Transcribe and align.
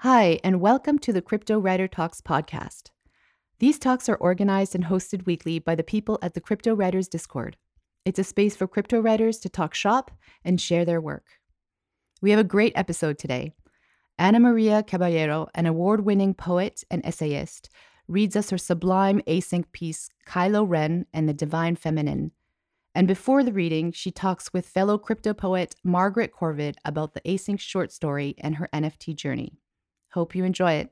Hi, 0.00 0.38
and 0.44 0.60
welcome 0.60 0.98
to 0.98 1.12
the 1.14 1.22
Crypto 1.22 1.58
Writer 1.58 1.88
Talks 1.88 2.20
podcast. 2.20 2.90
These 3.60 3.78
talks 3.78 4.10
are 4.10 4.16
organized 4.16 4.74
and 4.74 4.84
hosted 4.84 5.24
weekly 5.24 5.58
by 5.58 5.74
the 5.74 5.82
people 5.82 6.18
at 6.20 6.34
the 6.34 6.40
Crypto 6.42 6.74
Writers 6.74 7.08
Discord. 7.08 7.56
It's 8.04 8.18
a 8.18 8.24
space 8.24 8.54
for 8.54 8.68
crypto 8.68 9.00
writers 9.00 9.38
to 9.38 9.48
talk 9.48 9.74
shop 9.74 10.10
and 10.44 10.60
share 10.60 10.84
their 10.84 11.00
work. 11.00 11.24
We 12.20 12.30
have 12.30 12.38
a 12.38 12.44
great 12.44 12.74
episode 12.76 13.18
today. 13.18 13.54
Ana 14.18 14.38
Maria 14.38 14.82
Caballero, 14.82 15.48
an 15.54 15.64
award 15.64 16.04
winning 16.04 16.34
poet 16.34 16.84
and 16.90 17.04
essayist, 17.06 17.70
reads 18.06 18.36
us 18.36 18.50
her 18.50 18.58
sublime 18.58 19.22
async 19.26 19.64
piece, 19.72 20.10
Kylo 20.28 20.68
Ren 20.68 21.06
and 21.14 21.26
the 21.26 21.32
Divine 21.32 21.74
Feminine. 21.74 22.32
And 22.94 23.08
before 23.08 23.42
the 23.42 23.52
reading, 23.52 23.92
she 23.92 24.10
talks 24.10 24.52
with 24.52 24.68
fellow 24.68 24.98
crypto 24.98 25.32
poet 25.32 25.74
Margaret 25.82 26.32
Corvid 26.38 26.74
about 26.84 27.14
the 27.14 27.22
async 27.22 27.60
short 27.60 27.92
story 27.92 28.34
and 28.38 28.56
her 28.56 28.68
NFT 28.74 29.16
journey. 29.16 29.58
Hope 30.16 30.34
you 30.34 30.44
enjoy 30.44 30.72
it. 30.72 30.88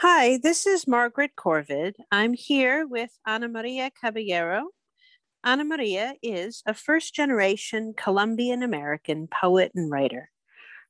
Hi, 0.00 0.40
this 0.42 0.66
is 0.66 0.88
Margaret 0.88 1.36
Corvid. 1.36 1.94
I'm 2.10 2.32
here 2.32 2.84
with 2.84 3.10
Ana 3.24 3.46
Maria 3.46 3.92
Caballero. 3.92 4.70
Ana 5.44 5.62
Maria 5.62 6.14
is 6.20 6.64
a 6.66 6.74
first 6.74 7.14
generation 7.14 7.94
Colombian 7.96 8.64
American 8.64 9.28
poet 9.28 9.70
and 9.76 9.88
writer. 9.88 10.30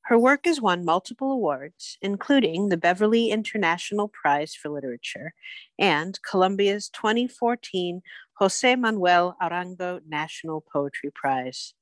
Her 0.05 0.17
work 0.17 0.47
has 0.47 0.59
won 0.59 0.83
multiple 0.83 1.31
awards, 1.31 1.99
including 2.01 2.69
the 2.69 2.77
Beverly 2.77 3.29
International 3.29 4.07
Prize 4.07 4.55
for 4.55 4.69
Literature 4.69 5.35
and 5.77 6.17
Colombia's 6.27 6.89
2014 6.89 8.01
Jose 8.39 8.75
Manuel 8.75 9.37
Arango 9.39 9.99
National 10.07 10.65
Poetry 10.73 11.11
Prize. 11.13 11.75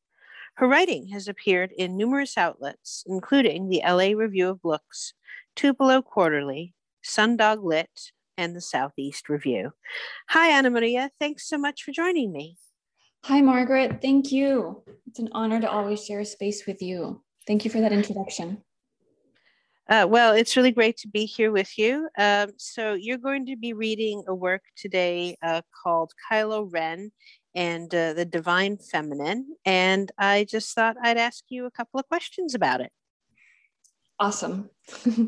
Her 0.58 0.68
writing 0.68 1.10
has 1.10 1.28
appeared 1.28 1.72
in 1.78 1.96
numerous 1.96 2.36
outlets, 2.36 3.04
including 3.06 3.70
the 3.70 3.84
LA 3.86 4.18
Review 4.18 4.50
of 4.50 4.62
Books, 4.64 5.14
Tupelo 5.56 6.02
Quarterly, 6.02 6.74
Sundog 7.06 7.64
Lit, 7.64 8.12
and 8.40 8.56
the 8.56 8.62
Southeast 8.62 9.30
Review. 9.30 9.74
Hi, 10.30 10.50
Ana 10.50 10.72
Maria. 10.72 11.12
Thanks 11.20 11.48
so 11.48 11.60
much 11.60 11.84
for 11.84 11.92
joining 11.92 12.32
me. 12.32 12.58
Hi, 13.26 13.40
Margaret. 13.40 14.02
Thank 14.02 14.32
you. 14.32 14.82
It's 15.06 15.20
an 15.20 15.30
honor 15.34 15.62
to 15.62 15.70
always 15.70 16.04
share 16.04 16.26
space 16.26 16.66
with 16.66 16.82
you. 16.82 17.22
Thank 17.46 17.64
you 17.64 17.70
for 17.70 17.80
that 17.82 17.94
introduction. 17.94 18.64
Uh, 19.88 20.08
well, 20.10 20.34
it's 20.34 20.58
really 20.58 20.72
great 20.72 20.98
to 20.98 21.08
be 21.08 21.26
here 21.26 21.52
with 21.52 21.78
you. 21.78 22.10
Um, 22.18 22.50
so, 22.58 22.94
you're 22.94 23.20
going 23.20 23.46
to 23.46 23.56
be 23.56 23.74
reading 23.74 24.24
a 24.28 24.34
work 24.34 24.64
today 24.76 25.38
uh, 25.44 25.62
called 25.84 26.14
Kylo 26.30 26.68
Ren 26.70 27.12
and 27.56 27.94
uh, 27.94 28.14
the 28.14 28.26
divine 28.26 28.78
feminine. 28.78 29.56
And 29.66 30.12
I 30.18 30.46
just 30.50 30.74
thought 30.74 30.98
I'd 31.02 31.18
ask 31.18 31.44
you 31.50 31.66
a 31.66 31.72
couple 31.72 32.00
of 32.00 32.08
questions 32.08 32.54
about 32.56 32.82
it. 32.82 32.92
Awesome. 34.20 34.70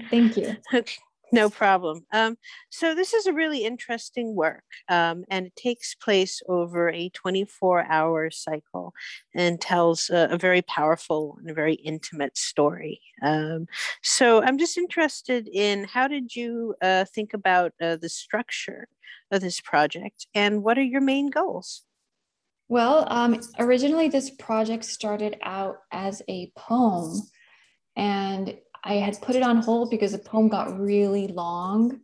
Thank 0.10 0.36
you. 0.36 0.58
no 1.32 1.50
problem. 1.50 2.06
Um, 2.12 2.38
so, 2.70 2.96
this 2.96 3.14
is 3.14 3.28
a 3.28 3.34
really 3.34 3.64
interesting 3.64 4.36
work, 4.36 4.64
um, 4.88 5.26
and 5.30 5.48
it 5.48 5.56
takes 5.56 5.94
place 5.94 6.42
over 6.48 6.90
a 6.90 7.10
24 7.10 7.86
hour 7.86 8.32
cycle 8.32 8.94
and 9.36 9.62
tells 9.62 10.10
a, 10.10 10.30
a, 10.32 10.38
very 10.38 10.64
powerful 10.64 11.38
and 11.40 11.52
a 11.52 11.54
very 11.54 11.76
intimate 11.76 12.36
story. 12.36 13.02
Um, 13.22 13.68
so, 14.02 14.42
I'm 14.42 14.58
just 14.58 14.78
interested 14.78 15.48
in 15.48 15.84
how 15.84 16.08
did 16.08 16.36
you 16.36 16.76
uh, 16.82 17.06
think 17.06 17.34
about 17.34 17.74
uh, 17.82 17.98
the 17.98 18.10
structure 18.10 18.88
of 19.32 19.42
this 19.42 19.62
project 19.62 20.26
and 20.34 20.64
what 20.64 20.78
are 20.78 20.84
your 20.84 21.02
main 21.02 21.30
goals? 21.30 21.84
Well, 22.70 23.08
um, 23.08 23.42
originally 23.58 24.10
this 24.10 24.30
project 24.30 24.86
started 24.86 25.38
out 25.42 25.78
as 25.92 26.22
a 26.30 26.52
poem, 26.56 27.24
and 27.96 28.56
I 28.84 28.94
had 28.96 29.20
put 29.24 29.36
it 29.36 29.42
on 29.42 29.58
hold 29.58 29.90
because 29.90 30.12
the 30.12 30.20
poem 30.20 30.50
got 30.50 30.80
really 30.80 31.28
long, 31.28 32.02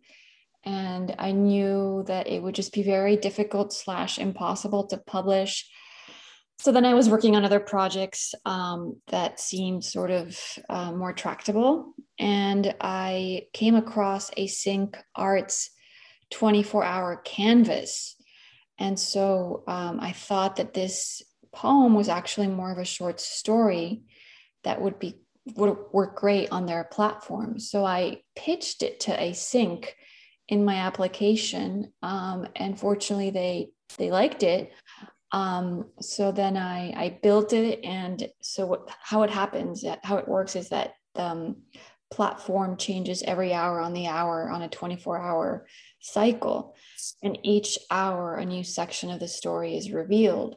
and 0.64 1.14
I 1.20 1.34
knew 1.34 2.04
that 2.08 2.28
it 2.28 2.42
would 2.42 2.56
just 2.56 2.74
be 2.74 2.82
very 2.82 3.16
difficult 3.16 3.74
slash 3.74 4.18
impossible 4.18 4.88
to 4.88 4.98
publish. 4.98 5.70
So 6.58 6.72
then 6.72 6.84
I 6.84 6.96
was 6.96 7.10
working 7.10 7.36
on 7.36 7.46
other 7.46 7.60
projects 7.60 8.34
um, 8.44 9.00
that 9.10 9.40
seemed 9.40 9.84
sort 9.84 10.10
of 10.10 10.36
uh, 10.68 10.92
more 10.94 11.14
tractable, 11.14 11.94
and 12.18 12.74
I 12.82 13.44
came 13.54 13.76
across 13.76 14.32
Async 14.32 14.96
Arts 15.16 15.70
24 16.32 16.84
hour 16.84 17.22
canvas 17.24 18.16
and 18.78 19.00
so 19.00 19.64
um, 19.68 20.00
I 20.02 20.12
thought 20.12 20.58
that 20.58 20.74
this 20.74 21.22
poem 21.54 21.96
was 21.96 22.10
actually 22.10 22.48
more 22.48 22.72
of 22.72 22.78
a 22.78 22.86
short 22.86 23.20
story 23.20 24.04
that 24.64 24.82
would 24.82 25.00
be 25.00 25.20
would 25.56 25.78
work 25.94 26.16
great 26.16 26.52
on 26.52 26.66
their 26.66 26.86
platform. 26.86 27.60
So 27.60 27.86
I 27.86 28.22
pitched 28.36 28.82
it 28.82 29.02
to 29.02 29.12
Async 29.12 29.86
in 30.48 30.66
my 30.66 30.76
application, 30.76 31.94
um, 32.02 32.48
and 32.56 32.80
fortunately 32.80 33.30
they 33.30 33.70
they 33.98 34.12
liked 34.12 34.44
it. 34.44 34.74
Um, 35.32 35.92
so 36.02 36.32
then 36.32 36.58
I 36.58 36.94
I 36.96 37.20
built 37.22 37.54
it, 37.54 37.84
and 37.84 38.28
so 38.42 38.66
what, 38.66 38.90
how 39.02 39.24
it 39.24 39.30
happens, 39.30 39.86
how 40.04 40.18
it 40.18 40.28
works 40.28 40.56
is 40.56 40.70
that 40.70 40.94
the 41.14 41.26
um, 41.26 41.56
platform 42.12 42.78
changes 42.78 43.24
every 43.24 43.54
hour 43.54 43.80
on 43.80 43.94
the 43.94 44.08
hour 44.08 44.50
on 44.50 44.62
a 44.62 44.70
24 44.70 45.20
hour 45.20 45.66
cycle. 46.06 46.76
And 47.24 47.38
each 47.44 47.80
hour, 47.90 48.36
a 48.36 48.46
new 48.46 48.64
section 48.64 49.10
of 49.10 49.20
the 49.20 49.28
story 49.28 49.76
is 49.78 49.92
revealed. 49.92 50.56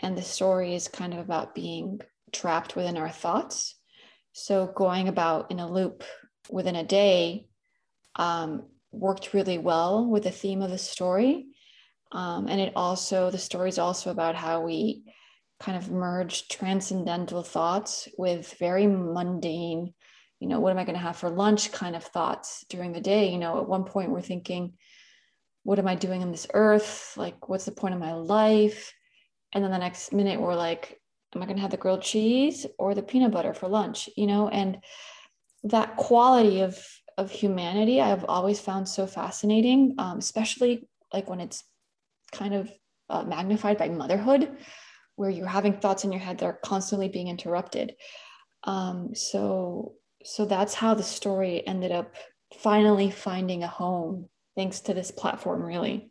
And 0.00 0.16
the 0.16 0.22
story 0.22 0.74
is 0.74 0.88
kind 0.88 1.12
of 1.14 1.20
about 1.20 1.54
being 1.54 2.00
trapped 2.32 2.76
within 2.76 2.96
our 2.96 3.08
thoughts. 3.08 3.76
So, 4.32 4.66
going 4.66 5.08
about 5.08 5.50
in 5.50 5.60
a 5.60 5.70
loop 5.70 6.04
within 6.50 6.76
a 6.76 6.84
day 6.84 7.46
um, 8.16 8.66
worked 8.92 9.32
really 9.32 9.58
well 9.58 10.06
with 10.06 10.24
the 10.24 10.30
theme 10.30 10.62
of 10.62 10.70
the 10.70 10.78
story. 10.78 11.46
Um, 12.12 12.46
and 12.48 12.60
it 12.60 12.72
also, 12.76 13.30
the 13.30 13.38
story 13.38 13.68
is 13.68 13.78
also 13.78 14.10
about 14.10 14.34
how 14.34 14.60
we 14.60 15.04
kind 15.60 15.76
of 15.78 15.90
merge 15.90 16.48
transcendental 16.48 17.42
thoughts 17.42 18.08
with 18.18 18.54
very 18.58 18.86
mundane, 18.86 19.94
you 20.44 20.50
know, 20.50 20.60
what 20.60 20.72
am 20.72 20.78
I 20.78 20.84
going 20.84 20.94
to 20.94 21.00
have 21.00 21.16
for 21.16 21.30
lunch 21.30 21.72
kind 21.72 21.96
of 21.96 22.04
thoughts 22.04 22.66
during 22.68 22.92
the 22.92 23.00
day. 23.00 23.32
You 23.32 23.38
know, 23.38 23.62
at 23.62 23.66
one 23.66 23.84
point 23.84 24.10
we're 24.10 24.20
thinking, 24.20 24.74
what 25.62 25.78
am 25.78 25.88
I 25.88 25.94
doing 25.94 26.20
on 26.20 26.30
this 26.30 26.46
earth? 26.52 27.14
Like, 27.16 27.48
what's 27.48 27.64
the 27.64 27.72
point 27.72 27.94
of 27.94 28.00
my 28.00 28.12
life? 28.12 28.92
And 29.54 29.64
then 29.64 29.70
the 29.70 29.78
next 29.78 30.12
minute, 30.12 30.38
we're 30.38 30.54
like, 30.54 31.00
am 31.34 31.42
I 31.42 31.46
going 31.46 31.56
to 31.56 31.62
have 31.62 31.70
the 31.70 31.78
grilled 31.78 32.02
cheese 32.02 32.66
or 32.78 32.94
the 32.94 33.02
peanut 33.02 33.32
butter 33.32 33.54
for 33.54 33.68
lunch? 33.68 34.10
You 34.18 34.26
know, 34.26 34.48
and 34.48 34.84
that 35.62 35.96
quality 35.96 36.60
of 36.60 36.78
of 37.16 37.30
humanity 37.30 38.02
I've 38.02 38.26
always 38.26 38.60
found 38.60 38.86
so 38.86 39.06
fascinating, 39.06 39.94
um, 39.96 40.18
especially 40.18 40.86
like 41.10 41.30
when 41.30 41.40
it's 41.40 41.64
kind 42.32 42.52
of 42.52 42.70
uh, 43.08 43.22
magnified 43.22 43.78
by 43.78 43.88
motherhood, 43.88 44.58
where 45.16 45.30
you're 45.30 45.46
having 45.46 45.72
thoughts 45.72 46.04
in 46.04 46.12
your 46.12 46.20
head 46.20 46.36
that 46.38 46.44
are 46.44 46.60
constantly 46.62 47.08
being 47.08 47.28
interrupted. 47.28 47.94
Um, 48.64 49.14
so 49.14 49.94
so 50.24 50.44
that's 50.46 50.74
how 50.74 50.94
the 50.94 51.02
story 51.02 51.66
ended 51.66 51.92
up 51.92 52.14
finally 52.58 53.10
finding 53.10 53.62
a 53.62 53.68
home 53.68 54.28
thanks 54.56 54.80
to 54.80 54.94
this 54.94 55.10
platform, 55.10 55.62
really. 55.62 56.10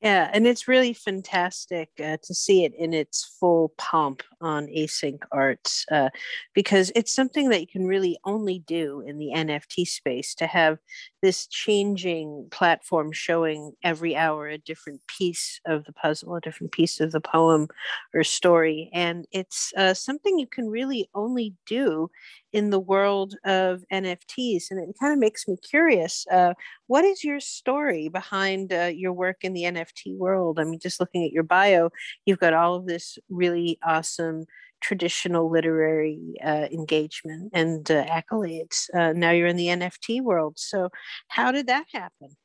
Yeah, 0.00 0.30
and 0.32 0.46
it's 0.46 0.68
really 0.68 0.92
fantastic 0.92 1.88
uh, 1.98 2.18
to 2.22 2.34
see 2.34 2.64
it 2.64 2.74
in 2.74 2.92
its 2.92 3.36
full 3.40 3.72
pomp 3.78 4.22
on 4.44 4.66
Async 4.66 5.20
Arts 5.32 5.86
uh, 5.90 6.10
because 6.54 6.92
it's 6.94 7.12
something 7.12 7.48
that 7.48 7.60
you 7.60 7.66
can 7.66 7.86
really 7.86 8.18
only 8.24 8.60
do 8.60 9.02
in 9.06 9.18
the 9.18 9.30
NFT 9.34 9.86
space 9.86 10.34
to 10.36 10.46
have 10.46 10.78
this 11.22 11.46
changing 11.46 12.48
platform 12.50 13.10
showing 13.10 13.72
every 13.82 14.14
hour 14.14 14.46
a 14.46 14.58
different 14.58 15.00
piece 15.06 15.58
of 15.66 15.84
the 15.86 15.92
puzzle, 15.92 16.34
a 16.36 16.40
different 16.40 16.72
piece 16.72 17.00
of 17.00 17.12
the 17.12 17.20
poem 17.20 17.66
or 18.12 18.22
story. 18.22 18.90
And 18.92 19.26
it's 19.32 19.72
uh, 19.76 19.94
something 19.94 20.38
you 20.38 20.46
can 20.46 20.68
really 20.68 21.08
only 21.14 21.54
do 21.66 22.10
in 22.52 22.70
the 22.70 22.78
world 22.78 23.34
of 23.44 23.84
NFTs. 23.92 24.70
And 24.70 24.80
it 24.80 24.94
kind 25.00 25.12
of 25.12 25.18
makes 25.18 25.48
me 25.48 25.56
curious. 25.56 26.26
Uh, 26.30 26.54
what 26.86 27.04
is 27.04 27.24
your 27.24 27.40
story 27.40 28.08
behind 28.08 28.72
uh, 28.72 28.90
your 28.94 29.12
work 29.12 29.38
in 29.42 29.54
the 29.54 29.62
NFT 29.62 30.16
world? 30.16 30.60
I 30.60 30.64
mean, 30.64 30.78
just 30.78 31.00
looking 31.00 31.24
at 31.24 31.32
your 31.32 31.42
bio, 31.42 31.90
you've 32.26 32.38
got 32.38 32.52
all 32.52 32.74
of 32.74 32.86
this 32.86 33.18
really 33.28 33.78
awesome 33.84 34.33
traditional 34.80 35.50
literary 35.50 36.34
uh, 36.44 36.66
engagement 36.70 37.50
and 37.54 37.90
uh, 37.90 38.04
accolades. 38.06 38.88
Uh, 38.94 39.12
now 39.12 39.30
you're 39.30 39.46
in 39.46 39.56
the 39.56 39.68
NFT 39.68 40.22
world. 40.22 40.54
So, 40.58 40.90
how 41.28 41.52
did 41.52 41.66
that 41.68 41.86
happen? 41.92 42.36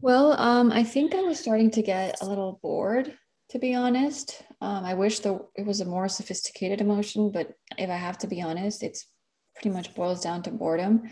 Well, 0.00 0.38
um, 0.40 0.70
I 0.72 0.84
think 0.84 1.14
I 1.14 1.22
was 1.22 1.38
starting 1.38 1.70
to 1.72 1.82
get 1.82 2.20
a 2.20 2.26
little 2.26 2.60
bored 2.62 3.16
to 3.50 3.58
be 3.58 3.74
honest. 3.74 4.42
Um, 4.60 4.84
I 4.84 4.94
wish 4.94 5.20
the, 5.20 5.40
it 5.54 5.66
was 5.66 5.80
a 5.80 5.84
more 5.84 6.08
sophisticated 6.08 6.80
emotion, 6.80 7.30
but 7.30 7.52
if 7.78 7.90
I 7.90 7.96
have 7.96 8.18
to 8.18 8.26
be 8.26 8.42
honest, 8.42 8.82
it's 8.82 9.06
pretty 9.54 9.70
much 9.70 9.94
boils 9.94 10.20
down 10.20 10.42
to 10.42 10.50
boredom. 10.50 11.04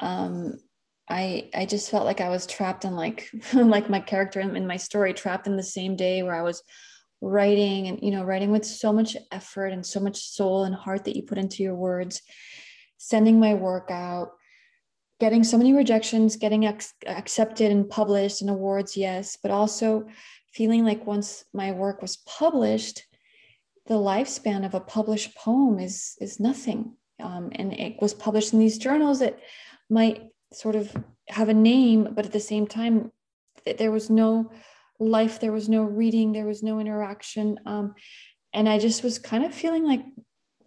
Um, 0.00 0.54
I 1.08 1.50
I 1.54 1.66
just 1.66 1.90
felt 1.90 2.06
like 2.06 2.22
I 2.22 2.30
was 2.30 2.46
trapped 2.46 2.86
in 2.86 2.96
like 2.96 3.28
like 3.54 3.90
my 3.90 4.00
character 4.00 4.40
in, 4.40 4.56
in 4.56 4.66
my 4.66 4.76
story, 4.76 5.12
trapped 5.12 5.46
in 5.46 5.56
the 5.56 5.62
same 5.62 5.96
day 5.96 6.22
where 6.22 6.34
I 6.34 6.42
was 6.42 6.62
writing 7.28 7.88
and 7.88 8.00
you 8.02 8.10
know 8.10 8.22
writing 8.22 8.50
with 8.50 8.64
so 8.64 8.92
much 8.92 9.16
effort 9.32 9.68
and 9.68 9.84
so 9.84 10.00
much 10.00 10.18
soul 10.18 10.64
and 10.64 10.74
heart 10.74 11.04
that 11.04 11.16
you 11.16 11.22
put 11.22 11.38
into 11.38 11.62
your 11.62 11.74
words 11.74 12.22
sending 12.98 13.40
my 13.40 13.54
work 13.54 13.90
out 13.90 14.32
getting 15.20 15.42
so 15.44 15.56
many 15.56 15.72
rejections 15.72 16.36
getting 16.36 16.66
ex- 16.66 16.94
accepted 17.06 17.70
and 17.70 17.88
published 17.88 18.40
and 18.40 18.50
awards 18.50 18.96
yes 18.96 19.38
but 19.42 19.50
also 19.50 20.06
feeling 20.52 20.84
like 20.84 21.06
once 21.06 21.44
my 21.52 21.72
work 21.72 22.02
was 22.02 22.18
published 22.18 23.04
the 23.86 23.94
lifespan 23.94 24.64
of 24.64 24.74
a 24.74 24.80
published 24.80 25.34
poem 25.36 25.78
is 25.78 26.16
is 26.20 26.40
nothing. 26.40 26.96
Um, 27.22 27.50
and 27.52 27.72
it 27.72 28.00
was 28.00 28.14
published 28.14 28.52
in 28.52 28.58
these 28.58 28.78
journals 28.78 29.20
that 29.20 29.38
might 29.88 30.22
sort 30.52 30.74
of 30.74 30.94
have 31.28 31.48
a 31.48 31.54
name 31.54 32.08
but 32.12 32.26
at 32.26 32.32
the 32.32 32.40
same 32.40 32.66
time 32.66 33.10
there 33.78 33.90
was 33.90 34.10
no 34.10 34.50
life 34.98 35.40
there 35.40 35.52
was 35.52 35.68
no 35.68 35.82
reading 35.82 36.32
there 36.32 36.46
was 36.46 36.62
no 36.62 36.78
interaction 36.80 37.58
um, 37.66 37.94
and 38.52 38.68
i 38.68 38.78
just 38.78 39.02
was 39.02 39.18
kind 39.18 39.44
of 39.44 39.54
feeling 39.54 39.84
like 39.84 40.04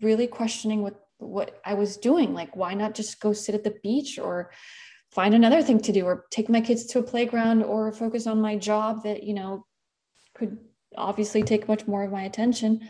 really 0.02 0.28
questioning 0.28 0.82
what 0.82 1.00
what 1.20 1.60
i 1.66 1.74
was 1.74 1.98
doing 1.98 2.34
like 2.34 2.56
why 2.56 2.74
not 2.74 2.94
just 2.94 3.20
go 3.20 3.34
sit 3.34 3.56
at 3.56 3.64
the 3.64 3.76
beach 3.82 4.20
or 4.20 4.52
find 5.12 5.34
another 5.34 5.62
thing 5.62 5.80
to 5.80 5.92
do 5.92 6.06
or 6.06 6.26
take 6.30 6.50
my 6.50 6.62
kids 6.62 6.86
to 6.86 7.00
a 7.00 7.04
playground 7.04 7.64
or 7.64 7.92
focus 7.92 8.28
on 8.28 8.42
my 8.42 8.56
job 8.58 9.04
that 9.04 9.24
you 9.24 9.34
know 9.34 9.66
could 10.36 10.58
obviously 10.96 11.44
take 11.44 11.68
much 11.68 11.88
more 11.88 12.04
of 12.04 12.12
my 12.12 12.24
attention. 12.24 12.88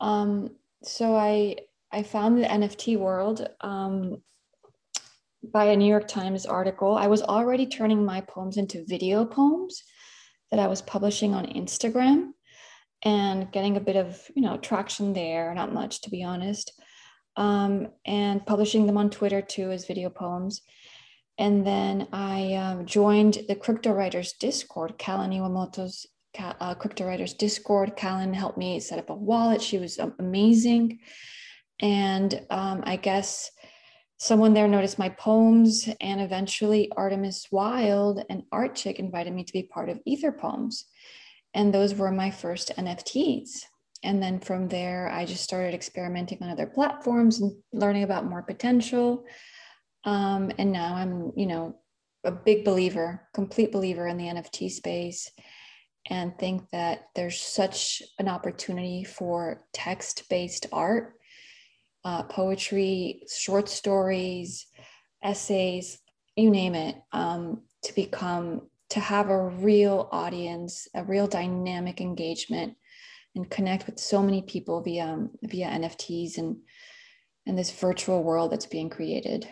Um, 0.00 0.50
so 0.84 1.16
i 1.16 1.56
i 1.90 2.02
found 2.04 2.38
the 2.38 2.46
nft 2.46 2.96
world 2.98 3.48
um, 3.62 4.22
by 5.42 5.66
a 5.66 5.76
new 5.76 5.88
york 5.88 6.06
times 6.06 6.46
article. 6.46 6.94
I 6.94 7.08
was 7.08 7.22
already 7.22 7.66
turning 7.66 8.04
my 8.04 8.20
poems 8.20 8.56
into 8.56 8.84
video 8.86 9.24
poems 9.24 9.82
that 10.50 10.60
I 10.60 10.66
was 10.66 10.82
publishing 10.82 11.34
on 11.34 11.46
Instagram 11.46 12.30
and 13.02 13.50
getting 13.52 13.76
a 13.76 13.80
bit 13.80 13.96
of, 13.96 14.20
you 14.34 14.42
know, 14.42 14.56
traction 14.56 15.12
there, 15.12 15.54
not 15.54 15.72
much 15.72 16.02
to 16.02 16.10
be 16.10 16.22
honest. 16.22 16.72
Um, 17.36 17.88
and 18.04 18.44
publishing 18.44 18.86
them 18.86 18.98
on 18.98 19.10
Twitter 19.10 19.40
too 19.40 19.70
as 19.70 19.86
video 19.86 20.10
poems. 20.10 20.62
And 21.38 21.64
then 21.64 22.08
I 22.12 22.54
um, 22.54 22.86
joined 22.86 23.38
the 23.46 23.54
Crypto 23.54 23.92
Writers 23.92 24.32
Discord, 24.32 24.98
Kalen 24.98 25.32
Iwamoto's 25.32 26.06
uh, 26.36 26.74
Crypto 26.74 27.06
Writers 27.06 27.34
Discord. 27.34 27.96
Kalen 27.96 28.34
helped 28.34 28.58
me 28.58 28.80
set 28.80 28.98
up 28.98 29.10
a 29.10 29.14
wallet. 29.14 29.62
She 29.62 29.78
was 29.78 29.98
amazing. 30.18 30.98
And 31.80 32.44
um, 32.50 32.82
I 32.84 32.96
guess 32.96 33.52
someone 34.18 34.52
there 34.52 34.68
noticed 34.68 34.98
my 34.98 35.08
poems 35.08 35.88
and 36.00 36.20
eventually 36.20 36.90
artemis 36.96 37.46
wild 37.50 38.24
and 38.28 38.42
art 38.50 38.74
chick 38.74 38.98
invited 38.98 39.32
me 39.32 39.44
to 39.44 39.52
be 39.52 39.62
part 39.62 39.88
of 39.88 40.00
ether 40.04 40.32
poems. 40.32 40.84
And 41.54 41.72
those 41.72 41.94
were 41.94 42.10
my 42.10 42.30
first 42.30 42.72
nfts 42.76 43.62
and 44.04 44.22
then 44.22 44.38
from 44.38 44.68
there 44.68 45.10
i 45.10 45.24
just 45.24 45.42
started 45.42 45.74
experimenting 45.74 46.38
on 46.42 46.50
other 46.50 46.66
platforms 46.66 47.40
and 47.40 47.56
learning 47.72 48.02
about 48.02 48.26
more 48.26 48.42
potential. 48.42 49.24
Um, 50.04 50.52
and 50.58 50.72
now 50.72 50.94
i'm 50.94 51.32
you 51.36 51.46
know 51.46 51.76
a 52.24 52.32
big 52.32 52.64
believer 52.64 53.28
complete 53.34 53.72
believer 53.72 54.06
in 54.06 54.16
the 54.16 54.24
nft 54.24 54.70
space 54.70 55.30
and 56.10 56.36
think 56.38 56.68
that 56.70 57.06
there's 57.14 57.40
such 57.40 58.02
an 58.18 58.28
opportunity 58.28 59.04
for 59.04 59.64
text-based 59.72 60.66
art 60.72 61.17
uh, 62.04 62.22
poetry, 62.24 63.22
short 63.30 63.68
stories, 63.68 64.66
essays, 65.22 65.98
you 66.36 66.50
name 66.50 66.74
it, 66.74 66.96
um, 67.12 67.62
to 67.82 67.94
become, 67.94 68.62
to 68.90 69.00
have 69.00 69.30
a 69.30 69.48
real 69.48 70.08
audience, 70.12 70.88
a 70.94 71.04
real 71.04 71.26
dynamic 71.26 72.00
engagement, 72.00 72.76
and 73.34 73.50
connect 73.50 73.86
with 73.86 73.98
so 73.98 74.22
many 74.22 74.42
people 74.42 74.80
via 74.82 75.28
via 75.42 75.66
NFTs 75.68 76.38
and 76.38 76.56
and 77.46 77.58
this 77.58 77.70
virtual 77.70 78.22
world 78.22 78.52
that's 78.52 78.66
being 78.66 78.90
created. 78.90 79.48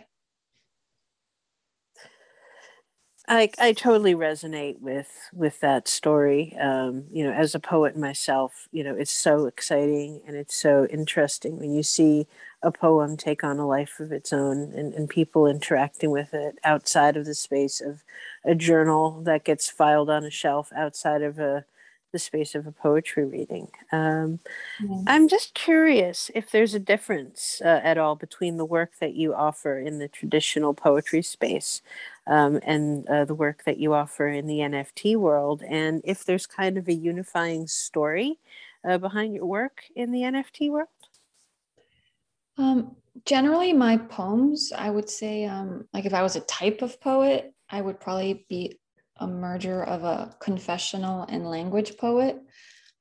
I, 3.29 3.51
I 3.59 3.73
totally 3.73 4.15
resonate 4.15 4.79
with 4.81 5.11
with 5.33 5.59
that 5.61 5.89
story. 5.89 6.57
Um, 6.61 7.05
you 7.11 7.25
know, 7.25 7.33
as 7.33 7.57
a 7.57 7.61
poet 7.61 7.97
myself, 7.97 8.69
you 8.71 8.85
know, 8.85 8.95
it's 8.95 9.11
so 9.13 9.47
exciting 9.47 10.21
and 10.27 10.37
it's 10.37 10.55
so 10.55 10.87
interesting 10.91 11.59
when 11.59 11.73
you 11.73 11.83
see 11.83 12.29
a 12.63 12.71
poem 12.71 13.17
take 13.17 13.43
on 13.43 13.59
a 13.59 13.67
life 13.67 13.99
of 13.99 14.13
its 14.13 14.33
own 14.33 14.73
and, 14.75 14.95
and 14.95 15.09
people 15.11 15.47
interacting 15.49 16.11
with 16.13 16.35
it 16.35 16.57
outside 16.63 17.17
of 17.17 17.25
the 17.25 17.35
space 17.35 17.81
of 17.81 18.05
a 18.45 18.55
journal 18.55 19.21
that 19.23 19.45
gets 19.45 19.69
filed 19.69 20.09
on 20.09 20.25
a 20.25 20.31
shelf 20.31 20.71
outside 20.77 21.23
of 21.23 21.39
a 21.41 21.65
the 22.17 22.21
space 22.21 22.55
of 22.55 22.67
a 22.67 22.73
poetry 22.73 23.27
reading. 23.27 23.69
Um, 23.93 24.41
mm-hmm. 24.83 25.03
I'm 25.07 25.29
just 25.29 25.53
curious 25.53 26.31
if 26.35 26.51
there's 26.51 26.73
a 26.73 26.79
difference 26.79 27.61
uh, 27.63 27.81
at 27.85 27.99
all 27.99 28.17
between 28.17 28.57
the 28.57 28.65
work 28.65 28.93
that 29.01 29.13
you 29.13 29.35
offer 29.35 29.79
in 29.79 29.99
the 29.99 30.09
traditional 30.09 30.73
poetry 30.73 31.21
space 31.21 31.83
um, 32.27 32.59
and 32.63 33.07
uh, 33.11 33.27
the 33.27 33.35
work 33.35 33.65
that 33.65 33.77
you 33.77 33.93
offer 33.93 34.29
in 34.29 34.47
the 34.47 34.61
NFT 34.61 35.17
world, 35.17 35.63
and 35.69 36.01
if 36.05 36.25
there's 36.25 36.47
kind 36.47 36.79
of 36.79 36.89
a 36.89 36.95
unifying 36.95 37.67
story 37.67 38.39
uh, 38.89 38.97
behind 38.97 39.35
your 39.35 39.45
work 39.45 39.83
in 39.95 40.11
the 40.11 40.23
NFT 40.23 40.71
world. 40.71 40.89
Um, 42.57 42.97
generally, 43.27 43.75
my 43.75 43.99
poems, 43.99 44.73
I 44.75 44.89
would 44.89 45.11
say, 45.11 45.45
um, 45.45 45.87
like 45.93 46.07
if 46.07 46.15
I 46.15 46.23
was 46.23 46.37
a 46.37 46.41
type 46.41 46.81
of 46.81 46.99
poet, 46.99 47.53
I 47.69 47.83
would 47.83 48.01
probably 48.01 48.47
be 48.49 48.79
a 49.19 49.27
merger 49.27 49.83
of 49.83 50.05
a 50.05 50.35
confessional 50.41 51.23
and 51.29 51.49
language 51.49 51.97
poet. 51.97 52.39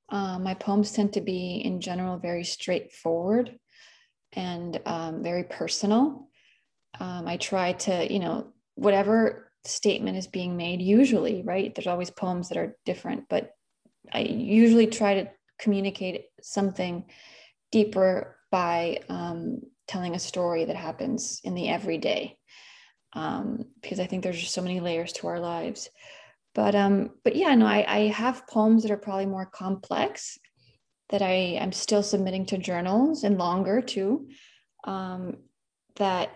Uh, 0.10 0.40
my 0.40 0.54
poems 0.54 0.92
tend 0.92 1.14
to 1.14 1.22
be, 1.22 1.62
in 1.64 1.82
general, 1.82 2.18
very 2.18 2.44
straightforward 2.44 3.58
and 4.34 4.80
um, 4.86 5.24
very 5.24 5.44
personal. 5.44 6.30
Um, 7.00 7.28
I 7.28 7.38
try 7.38 7.74
to, 7.74 8.12
you 8.12 8.20
know, 8.20 8.54
whatever 8.76 9.52
statement 9.64 10.18
is 10.18 10.28
being 10.28 10.56
made, 10.58 10.82
usually, 10.82 11.42
right? 11.44 11.74
There's 11.74 11.88
always 11.88 12.12
poems 12.12 12.50
that 12.50 12.58
are 12.58 12.78
different, 12.86 13.26
but 13.30 13.52
I 14.14 14.20
usually 14.20 14.88
try 14.88 15.16
to 15.16 15.30
communicate 15.60 16.26
something 16.42 17.06
deeper 17.72 18.38
by 18.52 19.00
um, 19.10 19.62
telling 19.88 20.16
a 20.16 20.20
story 20.20 20.66
that 20.66 20.76
happens 20.76 21.42
in 21.44 21.56
the 21.56 21.70
everyday 21.70 22.38
um, 23.16 23.66
because 23.82 24.00
I 24.00 24.06
think 24.06 24.24
there's 24.24 24.40
just 24.40 24.54
so 24.54 24.62
many 24.62 24.80
layers 24.80 25.14
to 25.14 25.28
our 25.28 25.40
lives. 25.40 25.90
But 26.54 26.76
um, 26.76 27.12
but 27.24 27.36
yeah, 27.36 27.56
no, 27.56 27.66
I, 27.66 27.86
I 27.88 28.00
have 28.08 28.48
poems 28.48 28.84
that 28.84 28.92
are 28.92 28.98
probably 28.98 29.26
more 29.26 29.46
complex 29.46 30.38
that 31.10 31.22
I 31.22 31.32
am 31.32 31.72
still 31.72 32.04
submitting 32.04 32.46
to 32.48 32.58
journals 32.58 33.24
and 33.24 33.38
longer 33.38 33.82
too. 33.82 34.30
Um, 34.84 35.38
that 35.96 36.30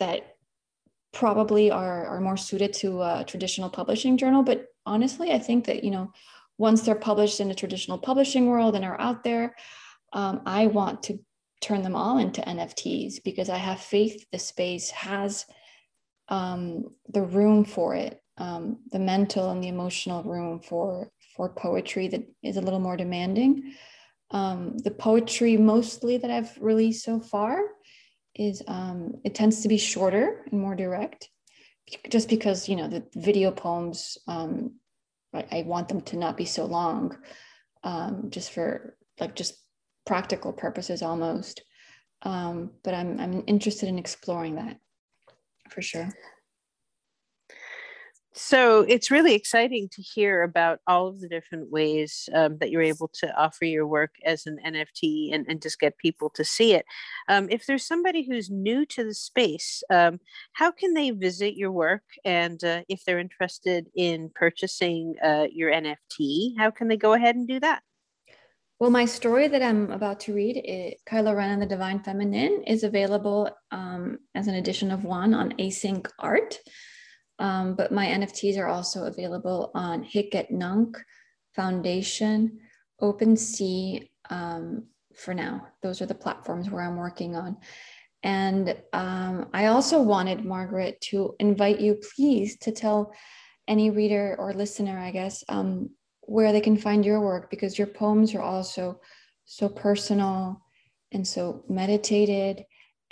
that 0.00 0.36
probably 1.12 1.70
are 1.70 2.06
are 2.06 2.20
more 2.20 2.36
suited 2.36 2.72
to 2.74 3.02
a 3.02 3.24
traditional 3.26 3.70
publishing 3.70 4.16
journal. 4.16 4.42
But 4.42 4.66
honestly, 4.86 5.32
I 5.32 5.38
think 5.38 5.66
that 5.66 5.84
you 5.84 5.90
know 5.90 6.12
once 6.58 6.82
they're 6.82 6.94
published 6.94 7.40
in 7.40 7.48
the 7.48 7.54
traditional 7.54 7.98
publishing 7.98 8.46
world 8.46 8.76
and 8.76 8.84
are 8.84 9.00
out 9.00 9.24
there, 9.24 9.54
um, 10.12 10.42
I 10.46 10.66
want 10.66 11.04
to 11.04 11.18
turn 11.60 11.82
them 11.82 11.96
all 11.96 12.18
into 12.18 12.40
NFTs 12.42 13.22
because 13.24 13.48
I 13.48 13.56
have 13.56 13.80
faith 13.80 14.26
the 14.32 14.38
space 14.38 14.90
has 14.90 15.46
um, 16.28 16.84
the 17.08 17.22
room 17.22 17.64
for 17.64 17.94
it, 17.94 18.20
um, 18.38 18.78
the 18.90 18.98
mental 18.98 19.50
and 19.50 19.62
the 19.62 19.68
emotional 19.68 20.22
room 20.22 20.60
for 20.60 21.10
for 21.36 21.48
poetry 21.48 22.08
that 22.08 22.22
is 22.42 22.56
a 22.56 22.60
little 22.60 22.80
more 22.80 22.96
demanding. 22.96 23.74
Um, 24.30 24.78
the 24.78 24.90
poetry 24.90 25.56
mostly 25.56 26.16
that 26.18 26.30
I've 26.30 26.56
released 26.60 27.04
so 27.04 27.20
far 27.20 27.58
is 28.34 28.62
um, 28.66 29.14
it 29.24 29.34
tends 29.34 29.62
to 29.62 29.68
be 29.68 29.78
shorter 29.78 30.44
and 30.50 30.60
more 30.60 30.74
direct, 30.74 31.28
just 32.08 32.28
because 32.28 32.68
you 32.68 32.76
know 32.76 32.88
the 32.88 33.04
video 33.14 33.50
poems. 33.50 34.18
Um, 34.26 34.76
I, 35.50 35.64
want 35.66 35.88
them 35.88 36.00
to 36.02 36.16
not 36.16 36.36
be 36.36 36.44
so 36.44 36.64
long, 36.64 37.18
um, 37.82 38.26
just 38.30 38.52
for 38.52 38.96
like 39.18 39.34
just 39.34 39.56
practical 40.06 40.52
purposes 40.52 41.02
almost. 41.02 41.62
Um, 42.22 42.70
but 42.84 42.94
I'm 42.94 43.18
I'm 43.18 43.42
interested 43.48 43.88
in 43.88 43.98
exploring 43.98 44.54
that 44.56 44.78
for 45.68 45.82
sure. 45.82 46.08
So 48.36 48.80
it's 48.88 49.12
really 49.12 49.34
exciting 49.34 49.88
to 49.90 50.02
hear 50.02 50.42
about 50.42 50.80
all 50.88 51.06
of 51.06 51.20
the 51.20 51.28
different 51.28 51.70
ways 51.70 52.28
um, 52.34 52.58
that 52.58 52.72
you're 52.72 52.82
able 52.82 53.08
to 53.20 53.32
offer 53.40 53.64
your 53.64 53.86
work 53.86 54.10
as 54.24 54.44
an 54.46 54.58
NFT 54.66 55.32
and, 55.32 55.46
and 55.48 55.62
just 55.62 55.78
get 55.78 55.98
people 55.98 56.30
to 56.30 56.44
see 56.44 56.74
it. 56.74 56.84
Um, 57.28 57.46
if 57.48 57.64
there's 57.64 57.86
somebody 57.86 58.26
who's 58.26 58.50
new 58.50 58.86
to 58.86 59.04
the 59.04 59.14
space, 59.14 59.84
um, 59.88 60.18
how 60.54 60.72
can 60.72 60.94
they 60.94 61.12
visit 61.12 61.56
your 61.56 61.70
work? 61.70 62.02
And 62.24 62.62
uh, 62.64 62.82
if 62.88 63.04
they're 63.04 63.20
interested 63.20 63.86
in 63.94 64.32
purchasing 64.34 65.14
uh, 65.22 65.46
your 65.52 65.70
NFT, 65.70 66.58
how 66.58 66.72
can 66.72 66.88
they 66.88 66.96
go 66.96 67.12
ahead 67.12 67.36
and 67.36 67.46
do 67.46 67.60
that? 67.60 67.84
Well, 68.80 68.90
my 68.90 69.04
story 69.04 69.46
that 69.46 69.62
I'm 69.62 69.92
about 69.92 70.20
to 70.20 70.34
read, 70.34 70.56
it, 70.56 70.98
Kylo 71.08 71.36
Ren 71.36 71.50
and 71.50 71.62
the 71.62 71.66
Divine 71.66 72.00
Feminine, 72.00 72.64
is 72.66 72.82
available 72.82 73.48
um, 73.70 74.18
as 74.34 74.48
an 74.48 74.56
edition 74.56 74.90
of 74.90 75.04
one 75.04 75.32
on 75.32 75.52
Async 75.58 76.08
Art. 76.18 76.58
Um, 77.38 77.76
but 77.76 77.92
my 77.92 78.06
NFTs 78.06 78.58
are 78.58 78.66
also 78.66 79.04
available 79.04 79.70
on 79.74 80.02
Hic 80.02 80.34
et 80.34 80.50
Nunc 80.50 80.96
Foundation, 81.54 82.58
OpenSea 83.00 84.08
um, 84.30 84.86
for 85.14 85.34
now. 85.34 85.68
Those 85.82 86.02
are 86.02 86.06
the 86.06 86.14
platforms 86.14 86.68
where 86.68 86.82
I'm 86.82 86.96
working 86.96 87.36
on. 87.36 87.58
And 88.24 88.76
um, 88.92 89.50
I 89.54 89.66
also 89.66 90.02
wanted, 90.02 90.44
Margaret, 90.44 91.00
to 91.10 91.36
invite 91.38 91.80
you, 91.80 92.00
please, 92.16 92.56
to 92.58 92.72
tell 92.72 93.12
any 93.68 93.90
reader 93.90 94.34
or 94.36 94.52
listener, 94.52 94.98
I 94.98 95.12
guess, 95.12 95.44
um, 95.48 95.90
where 96.26 96.52
they 96.52 96.60
can 96.60 96.76
find 96.76 97.04
your 97.04 97.20
work 97.20 97.50
because 97.50 97.78
your 97.78 97.86
poems 97.86 98.34
are 98.34 98.42
also 98.42 99.00
so 99.44 99.68
personal 99.68 100.60
and 101.12 101.26
so 101.26 101.64
meditated. 101.68 102.64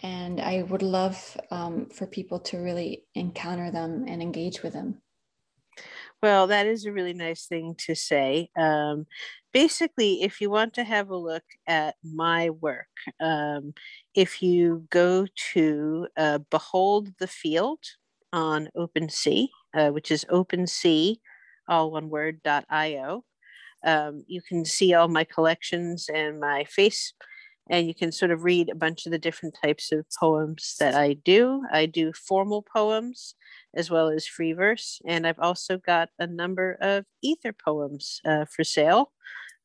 And 0.02 0.40
I 0.40 0.62
would 0.62 0.82
love 0.82 1.36
um, 1.50 1.88
for 1.90 2.06
people 2.06 2.40
to 2.40 2.58
really 2.58 3.04
encounter 3.14 3.70
them 3.70 4.04
and 4.08 4.20
engage 4.20 4.62
with 4.62 4.72
them. 4.72 5.00
Well, 6.22 6.46
that 6.46 6.66
is 6.66 6.84
a 6.84 6.92
really 6.92 7.14
nice 7.14 7.46
thing 7.46 7.74
to 7.78 7.94
say. 7.96 8.48
Um, 8.56 9.06
basically, 9.52 10.22
if 10.22 10.40
you 10.40 10.50
want 10.50 10.74
to 10.74 10.84
have 10.84 11.10
a 11.10 11.16
look 11.16 11.42
at 11.66 11.96
my 12.04 12.50
work, 12.50 12.86
um, 13.20 13.74
if 14.14 14.40
you 14.40 14.86
go 14.90 15.26
to 15.52 16.06
uh, 16.16 16.38
Behold 16.50 17.08
the 17.18 17.26
Field 17.26 17.80
on 18.32 18.68
OpenSea, 18.76 19.48
uh, 19.74 19.90
which 19.90 20.12
is 20.12 20.24
OpenSea, 20.30 21.16
all 21.68 21.90
one 21.90 22.08
word, 22.08 22.40
.io, 22.70 23.24
um, 23.84 24.24
you 24.26 24.40
can 24.42 24.64
see 24.64 24.94
all 24.94 25.08
my 25.08 25.24
collections 25.24 26.08
and 26.12 26.40
my 26.40 26.64
face 26.64 27.12
and 27.70 27.86
you 27.86 27.94
can 27.94 28.12
sort 28.12 28.30
of 28.30 28.44
read 28.44 28.68
a 28.68 28.74
bunch 28.74 29.06
of 29.06 29.12
the 29.12 29.18
different 29.18 29.56
types 29.62 29.92
of 29.92 30.04
poems 30.18 30.76
that 30.80 30.94
I 30.94 31.14
do. 31.14 31.62
I 31.72 31.86
do 31.86 32.12
formal 32.12 32.62
poems 32.62 33.34
as 33.74 33.90
well 33.90 34.08
as 34.08 34.26
free 34.26 34.52
verse, 34.52 35.00
and 35.06 35.26
I've 35.26 35.38
also 35.38 35.78
got 35.78 36.10
a 36.18 36.26
number 36.26 36.76
of 36.80 37.04
ether 37.22 37.52
poems 37.52 38.20
uh, 38.26 38.44
for 38.44 38.64
sale 38.64 39.12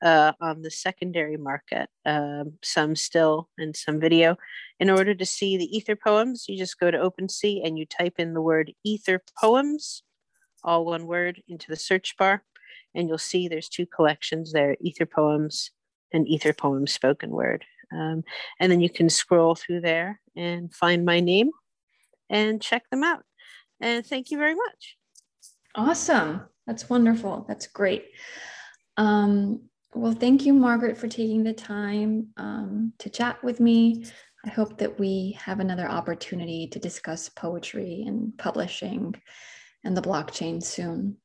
uh, 0.01 0.33
on 0.39 0.61
the 0.61 0.71
secondary 0.71 1.37
market, 1.37 1.89
um, 2.05 2.53
some 2.63 2.95
still 2.95 3.49
and 3.57 3.75
some 3.75 3.99
video. 3.99 4.37
In 4.79 4.89
order 4.89 5.15
to 5.15 5.25
see 5.25 5.57
the 5.57 5.75
ether 5.75 5.95
poems, 5.95 6.45
you 6.47 6.57
just 6.57 6.79
go 6.79 6.91
to 6.91 6.97
OpenSea 6.97 7.65
and 7.65 7.77
you 7.77 7.85
type 7.85 8.13
in 8.19 8.33
the 8.33 8.41
word 8.41 8.71
ether 8.85 9.23
poems, 9.41 10.03
all 10.63 10.85
one 10.85 11.07
word, 11.07 11.41
into 11.47 11.67
the 11.69 11.75
search 11.75 12.15
bar, 12.17 12.43
and 12.95 13.07
you'll 13.07 13.17
see 13.17 13.47
there's 13.47 13.69
two 13.69 13.85
collections 13.85 14.51
there 14.51 14.75
ether 14.81 15.05
poems 15.05 15.71
and 16.13 16.27
ether 16.27 16.53
poems 16.53 16.91
spoken 16.91 17.29
word. 17.29 17.65
Um, 17.91 18.23
and 18.59 18.71
then 18.71 18.81
you 18.81 18.89
can 18.89 19.09
scroll 19.09 19.55
through 19.55 19.81
there 19.81 20.19
and 20.35 20.73
find 20.73 21.05
my 21.05 21.19
name 21.19 21.51
and 22.29 22.61
check 22.61 22.83
them 22.89 23.03
out. 23.03 23.23
And 23.79 24.05
thank 24.05 24.31
you 24.31 24.37
very 24.37 24.55
much. 24.55 24.97
Awesome. 25.75 26.41
That's 26.65 26.89
wonderful. 26.89 27.45
That's 27.47 27.67
great. 27.67 28.05
Um, 28.97 29.61
well, 29.93 30.13
thank 30.13 30.45
you, 30.45 30.53
Margaret, 30.53 30.97
for 30.97 31.07
taking 31.07 31.43
the 31.43 31.53
time 31.53 32.27
um, 32.37 32.93
to 32.99 33.09
chat 33.09 33.41
with 33.43 33.59
me. 33.59 34.05
I 34.45 34.49
hope 34.49 34.77
that 34.77 34.99
we 34.99 35.37
have 35.41 35.59
another 35.59 35.87
opportunity 35.87 36.67
to 36.67 36.79
discuss 36.79 37.29
poetry 37.29 38.03
and 38.07 38.37
publishing 38.37 39.15
and 39.87 39.95
the 39.95 40.01
blockchain 40.01 40.61
soon. 40.61 41.15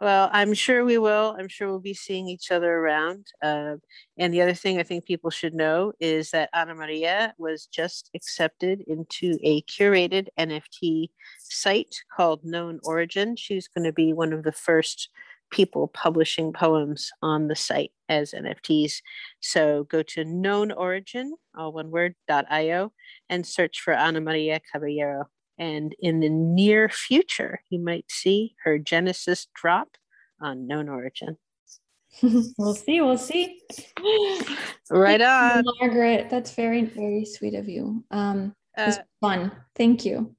Well, 0.00 0.30
I'm 0.32 0.54
sure 0.54 0.84
we 0.84 0.98
will. 0.98 1.36
I'm 1.38 1.46
sure 1.46 1.68
we'll 1.68 1.78
be 1.78 1.94
seeing 1.94 2.26
each 2.26 2.50
other 2.50 2.78
around. 2.78 3.26
Uh, 3.40 3.76
and 4.18 4.34
the 4.34 4.40
other 4.40 4.54
thing 4.54 4.78
I 4.78 4.82
think 4.82 5.04
people 5.04 5.30
should 5.30 5.54
know 5.54 5.92
is 6.00 6.30
that 6.30 6.48
Ana 6.54 6.74
Maria 6.74 7.34
was 7.38 7.66
just 7.66 8.10
accepted 8.16 8.82
into 8.88 9.38
a 9.44 9.62
curated 9.62 10.28
NFT 10.36 11.10
site 11.38 11.94
called 12.16 12.42
Known 12.42 12.80
Origin. 12.82 13.36
She's 13.36 13.68
going 13.68 13.84
to 13.84 13.92
be 13.92 14.12
one 14.12 14.32
of 14.32 14.42
the 14.42 14.50
first 14.50 15.10
people 15.50 15.86
publishing 15.86 16.54
poems 16.54 17.10
on 17.20 17.46
the 17.46 17.54
site 17.54 17.92
as 18.08 18.32
NFTs. 18.32 18.94
So 19.40 19.84
go 19.84 20.02
to 20.02 20.24
Known 20.24 20.72
Origin, 20.72 21.34
all 21.56 21.72
one 21.72 21.90
word, 21.90 22.14
.io, 22.28 22.92
and 23.28 23.46
search 23.46 23.80
for 23.80 23.94
Ana 23.94 24.22
Maria 24.22 24.58
Caballero. 24.72 25.28
And 25.62 25.94
in 26.00 26.18
the 26.18 26.28
near 26.28 26.88
future, 26.88 27.60
you 27.70 27.78
might 27.78 28.06
see 28.08 28.56
her 28.64 28.80
Genesis 28.80 29.46
drop 29.54 29.96
on 30.40 30.66
known 30.66 30.88
origin. 30.88 31.36
we'll 32.58 32.74
see. 32.74 33.00
We'll 33.00 33.16
see. 33.16 33.60
right 34.90 35.20
on. 35.20 35.62
Margaret, 35.78 36.28
that's 36.28 36.52
very, 36.56 36.84
very 36.84 37.24
sweet 37.24 37.54
of 37.54 37.68
you. 37.68 38.02
Um, 38.10 38.56
uh, 38.76 38.92
fun. 39.20 39.52
Thank 39.76 40.04
you. 40.04 40.34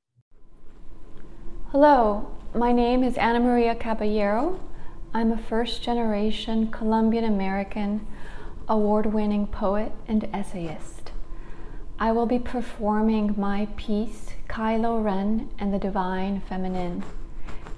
Hello, 1.72 2.30
my 2.54 2.74
name 2.74 3.02
is 3.02 3.18
Ana 3.18 3.40
Maria 3.40 3.76
Caballero. 3.76 4.60
I'm 5.14 5.32
a 5.32 5.38
first 5.38 5.82
generation 5.82 6.70
Colombian 6.70 7.24
American 7.24 8.06
award 8.68 9.06
winning 9.06 9.48
poet 9.48 9.94
and 10.06 10.30
essayist. 10.34 11.14
I 11.98 12.12
will 12.12 12.26
be 12.26 12.40
performing 12.40 13.36
my 13.38 13.70
piece, 13.78 14.33
Kylo 14.48 15.04
Ren 15.04 15.50
and 15.58 15.74
the 15.74 15.80
Divine 15.80 16.42
Feminine. 16.42 17.04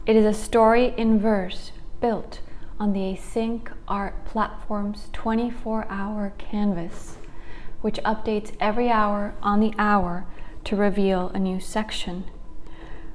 It 0.05 0.15
is 0.15 0.25
a 0.25 0.33
story 0.33 0.93
in 0.97 1.19
verse 1.19 1.71
built 2.01 2.39
on 2.79 2.93
the 2.93 2.99
Async 2.99 3.71
Art 3.87 4.25
platform's 4.25 5.09
24 5.13 5.87
hour 5.89 6.33
canvas, 6.37 7.17
which 7.81 8.01
updates 8.03 8.55
every 8.59 8.89
hour 8.89 9.33
on 9.41 9.59
the 9.59 9.73
hour 9.77 10.25
to 10.65 10.75
reveal 10.75 11.29
a 11.29 11.39
new 11.39 11.59
section. 11.59 12.25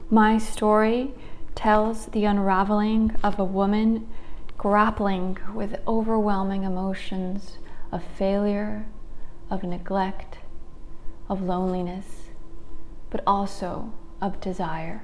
My 0.08 0.38
story 0.38 1.12
tells 1.54 2.06
the 2.06 2.24
unraveling 2.24 3.16
of 3.22 3.38
a 3.38 3.44
woman 3.44 4.08
grappling 4.56 5.38
with 5.54 5.80
overwhelming 5.86 6.64
emotions 6.64 7.58
of 7.92 8.02
failure, 8.04 8.86
of 9.50 9.62
neglect, 9.62 10.38
of 11.28 11.42
loneliness, 11.42 12.19
but 13.10 13.22
also 13.26 13.92
of 14.20 14.40
desire. 14.40 15.02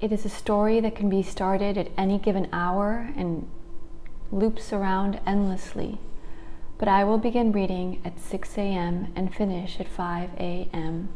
It 0.00 0.12
is 0.12 0.24
a 0.24 0.28
story 0.28 0.80
that 0.80 0.96
can 0.96 1.08
be 1.08 1.22
started 1.22 1.78
at 1.78 1.90
any 1.96 2.18
given 2.18 2.48
hour 2.52 3.12
and 3.16 3.48
loops 4.30 4.72
around 4.72 5.20
endlessly. 5.26 5.98
But 6.78 6.88
I 6.88 7.04
will 7.04 7.18
begin 7.18 7.52
reading 7.52 8.00
at 8.04 8.18
6 8.18 8.58
a.m. 8.58 9.12
and 9.14 9.32
finish 9.32 9.78
at 9.78 9.86
5 9.86 10.30
a.m. 10.38 11.10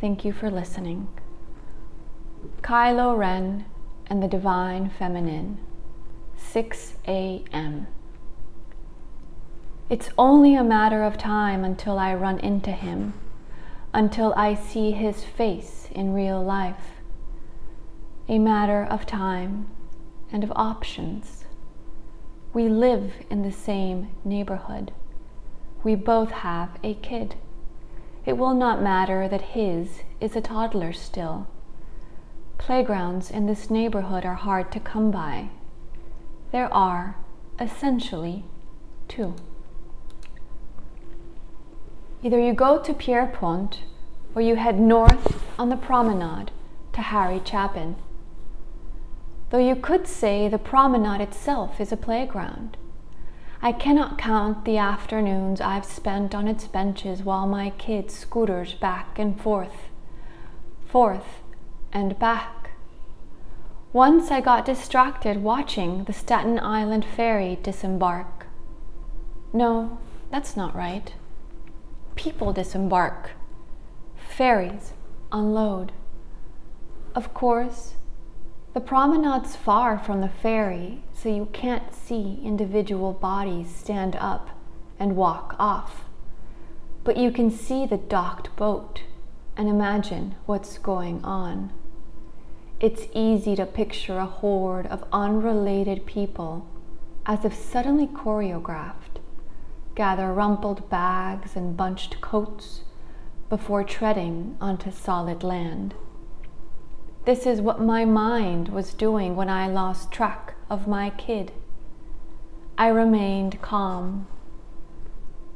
Thank 0.00 0.24
you 0.24 0.32
for 0.32 0.50
listening. 0.50 1.08
Kylo 2.60 3.16
Ren 3.16 3.64
and 4.08 4.22
the 4.22 4.28
Divine 4.28 4.90
Feminine, 4.90 5.58
6 6.36 6.96
a.m. 7.06 7.86
It's 9.88 10.10
only 10.18 10.54
a 10.54 10.62
matter 10.62 11.02
of 11.02 11.16
time 11.16 11.64
until 11.64 11.98
I 11.98 12.14
run 12.14 12.38
into 12.40 12.72
him, 12.72 13.14
until 13.92 14.34
I 14.36 14.54
see 14.54 14.92
his 14.92 15.24
face 15.24 15.88
in 15.92 16.12
real 16.12 16.42
life. 16.42 17.00
A 18.28 18.38
matter 18.38 18.84
of 18.84 19.06
time 19.06 19.68
and 20.30 20.44
of 20.44 20.52
options. 20.54 21.44
We 22.52 22.68
live 22.68 23.12
in 23.30 23.42
the 23.42 23.52
same 23.52 24.08
neighborhood. 24.24 24.92
We 25.82 25.94
both 25.94 26.30
have 26.30 26.70
a 26.82 26.94
kid. 26.94 27.36
It 28.26 28.36
will 28.36 28.54
not 28.54 28.82
matter 28.82 29.28
that 29.28 29.52
his 29.56 30.02
is 30.20 30.36
a 30.36 30.40
toddler 30.40 30.92
still. 30.92 31.46
Playgrounds 32.58 33.30
in 33.30 33.46
this 33.46 33.70
neighborhood 33.70 34.26
are 34.26 34.34
hard 34.34 34.70
to 34.72 34.80
come 34.80 35.10
by. 35.10 35.48
There 36.52 36.72
are, 36.72 37.16
essentially, 37.58 38.44
two. 39.06 39.34
Either 42.20 42.40
you 42.40 42.52
go 42.52 42.82
to 42.82 42.92
Pierrepont 42.92 43.82
or 44.34 44.42
you 44.42 44.56
head 44.56 44.80
north 44.80 45.40
on 45.56 45.68
the 45.68 45.76
promenade 45.76 46.50
to 46.92 47.00
Harry 47.00 47.40
Chapin. 47.44 47.94
Though 49.50 49.58
you 49.58 49.76
could 49.76 50.08
say 50.08 50.48
the 50.48 50.58
promenade 50.58 51.20
itself 51.20 51.80
is 51.80 51.92
a 51.92 51.96
playground. 51.96 52.76
I 53.62 53.70
cannot 53.70 54.18
count 54.18 54.64
the 54.64 54.78
afternoons 54.78 55.60
I've 55.60 55.84
spent 55.84 56.34
on 56.34 56.48
its 56.48 56.66
benches 56.66 57.22
while 57.22 57.46
my 57.46 57.70
kid 57.70 58.10
scooters 58.10 58.74
back 58.74 59.18
and 59.18 59.40
forth, 59.40 59.88
forth 60.86 61.42
and 61.92 62.18
back. 62.18 62.72
Once 63.92 64.32
I 64.32 64.40
got 64.40 64.66
distracted 64.66 65.42
watching 65.42 66.04
the 66.04 66.12
Staten 66.12 66.58
Island 66.58 67.04
ferry 67.04 67.58
disembark. 67.62 68.46
No, 69.52 69.98
that's 70.30 70.56
not 70.56 70.74
right 70.74 71.12
people 72.18 72.52
disembark, 72.52 73.30
ferries 74.16 74.92
unload. 75.30 75.92
Of 77.14 77.32
course, 77.32 77.94
the 78.74 78.80
promenade's 78.80 79.54
far 79.54 79.98
from 79.98 80.20
the 80.20 80.28
ferry, 80.28 81.04
so 81.14 81.28
you 81.28 81.46
can't 81.52 81.94
see 81.94 82.40
individual 82.44 83.12
bodies 83.12 83.72
stand 83.72 84.16
up 84.16 84.50
and 84.98 85.14
walk 85.14 85.54
off. 85.60 86.06
But 87.04 87.16
you 87.16 87.30
can 87.30 87.52
see 87.52 87.86
the 87.86 87.96
docked 87.96 88.54
boat 88.56 89.04
and 89.56 89.68
imagine 89.68 90.34
what's 90.44 90.76
going 90.76 91.24
on. 91.24 91.72
It's 92.80 93.06
easy 93.14 93.54
to 93.54 93.64
picture 93.64 94.18
a 94.18 94.26
horde 94.26 94.86
of 94.88 95.04
unrelated 95.12 96.04
people 96.04 96.66
as 97.26 97.44
if 97.44 97.54
suddenly 97.54 98.08
choreographed, 98.08 99.07
gather 99.98 100.32
rumpled 100.32 100.88
bags 100.88 101.56
and 101.56 101.76
bunched 101.76 102.20
coats 102.20 102.82
before 103.48 103.82
treading 103.82 104.56
onto 104.60 104.92
solid 104.92 105.42
land. 105.42 105.92
This 107.24 107.44
is 107.44 107.60
what 107.60 107.80
my 107.80 108.04
mind 108.04 108.68
was 108.68 108.94
doing 108.94 109.34
when 109.34 109.48
I 109.50 109.66
lost 109.66 110.12
track 110.12 110.54
of 110.70 110.86
my 110.86 111.10
kid. 111.10 111.50
I 112.78 112.86
remained 112.86 113.60
calm. 113.60 114.28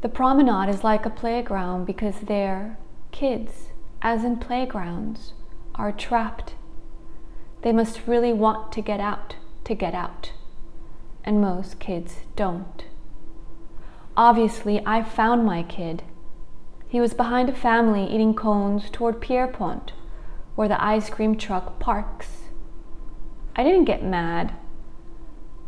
The 0.01 0.09
promenade 0.09 0.69
is 0.69 0.83
like 0.83 1.07
a 1.07 1.11
playground 1.11 1.85
because 1.85 2.23
there, 2.23 2.79
kids, 3.13 3.69
as 4.03 4.25
in 4.25 4.39
playgrounds, 4.39 5.35
are 5.77 5.93
trapped. 5.93 6.57
They 7.63 7.73
must 7.73 8.09
really 8.09 8.33
want 8.33 8.73
to 8.73 8.83
get 8.83 8.99
out 8.99 9.37
to 9.67 9.77
get 9.77 9.95
out, 9.95 10.33
and 11.23 11.41
most 11.41 11.79
kids 11.79 12.17
don't. 12.35 12.87
Obviously, 14.23 14.81
I 14.87 15.03
found 15.03 15.45
my 15.45 15.65
kid. 15.65 16.05
He 16.87 17.01
was 17.01 17.13
behind 17.13 17.49
a 17.49 17.53
family 17.53 18.05
eating 18.05 18.35
cones 18.35 18.89
toward 18.89 19.21
Pierrepont 19.21 19.95
where 20.55 20.69
the 20.69 20.81
ice 20.81 21.11
cream 21.11 21.37
truck 21.37 21.81
parks. 21.81 22.43
I 23.57 23.65
didn't 23.65 23.87
get 23.87 24.05
mad. 24.05 24.55